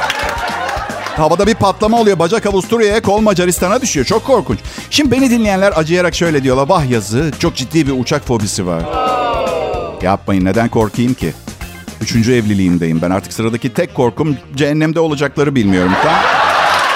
Havada 1.18 1.48
bir 1.48 1.56
patlama 1.56 2.00
oluyor. 2.02 2.20
Bacak 2.20 2.46
Avusturya'ya, 2.46 3.02
kol 3.02 3.22
Macaristan'a 3.22 3.82
düşüyor. 3.82 4.06
Çok 4.06 4.26
korkunç. 4.26 4.60
Şimdi 4.90 5.12
beni 5.12 5.30
dinleyenler 5.30 5.74
acıyarak 5.76 6.16
şöyle 6.16 6.44
diyorlar. 6.44 6.70
Vah 6.70 6.90
yazı, 6.90 7.32
çok 7.40 7.56
ciddi 7.56 7.88
bir 7.88 7.92
uçak 8.00 8.28
fobisi 8.28 8.68
var. 8.68 8.84
Yapmayın, 10.02 10.46
neden 10.46 10.70
korkayım 10.70 11.13
ki? 11.13 11.34
Üçüncü 12.02 12.34
evliliğimdeyim 12.34 13.02
ben. 13.02 13.10
Artık 13.10 13.34
sıradaki 13.34 13.74
tek 13.74 13.96
korkum 13.96 14.38
cehennemde 14.56 15.00
olacakları 15.00 15.56
bilmiyorum. 15.56 15.92
Tamam? 16.04 16.37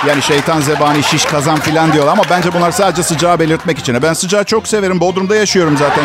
Yani 0.08 0.22
şeytan, 0.22 0.62
zebani, 0.62 1.04
şiş, 1.04 1.26
kazan 1.26 1.60
filan 1.60 1.94
diyorlar 1.94 2.12
ama 2.12 2.24
bence 2.30 2.54
bunlar 2.54 2.72
sadece 2.72 3.04
sıcağı 3.04 3.40
belirtmek 3.40 3.80
için. 3.80 4.02
Ben 4.02 4.14
sıcağı 4.14 4.44
çok 4.44 4.68
severim. 4.68 5.00
Bodrum'da 5.00 5.36
yaşıyorum 5.36 5.78
zaten. 5.78 6.04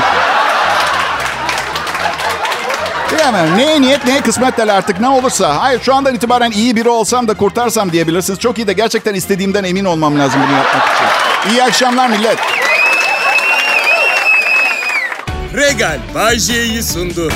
Diyemem. 3.11 3.59
Neye 3.59 3.81
niyet, 3.81 4.05
neye 4.05 4.21
kısmet 4.21 4.59
derler 4.59 4.75
artık 4.75 5.01
ne 5.01 5.09
olursa. 5.09 5.63
Hayır 5.63 5.81
şu 5.83 5.95
andan 5.95 6.15
itibaren 6.15 6.51
iyi 6.51 6.77
biri 6.77 6.89
olsam 6.89 7.29
da 7.29 7.35
kurtarsam 7.35 7.93
diyebilirsiniz. 7.93 8.39
Çok 8.39 8.59
iyi 8.59 8.67
de 8.67 8.73
gerçekten 8.73 9.15
istediğimden 9.15 9.65
emin 9.65 9.85
olmam 9.85 10.19
lazım 10.19 10.41
bunu 10.47 10.57
yapmak 10.57 10.83
için. 10.83 11.51
İyi 11.53 11.63
akşamlar 11.63 12.09
millet. 12.09 12.39
Regal 15.55 15.99
Bay 16.15 16.39
J'yi 16.39 16.83
sundu. 16.83 17.33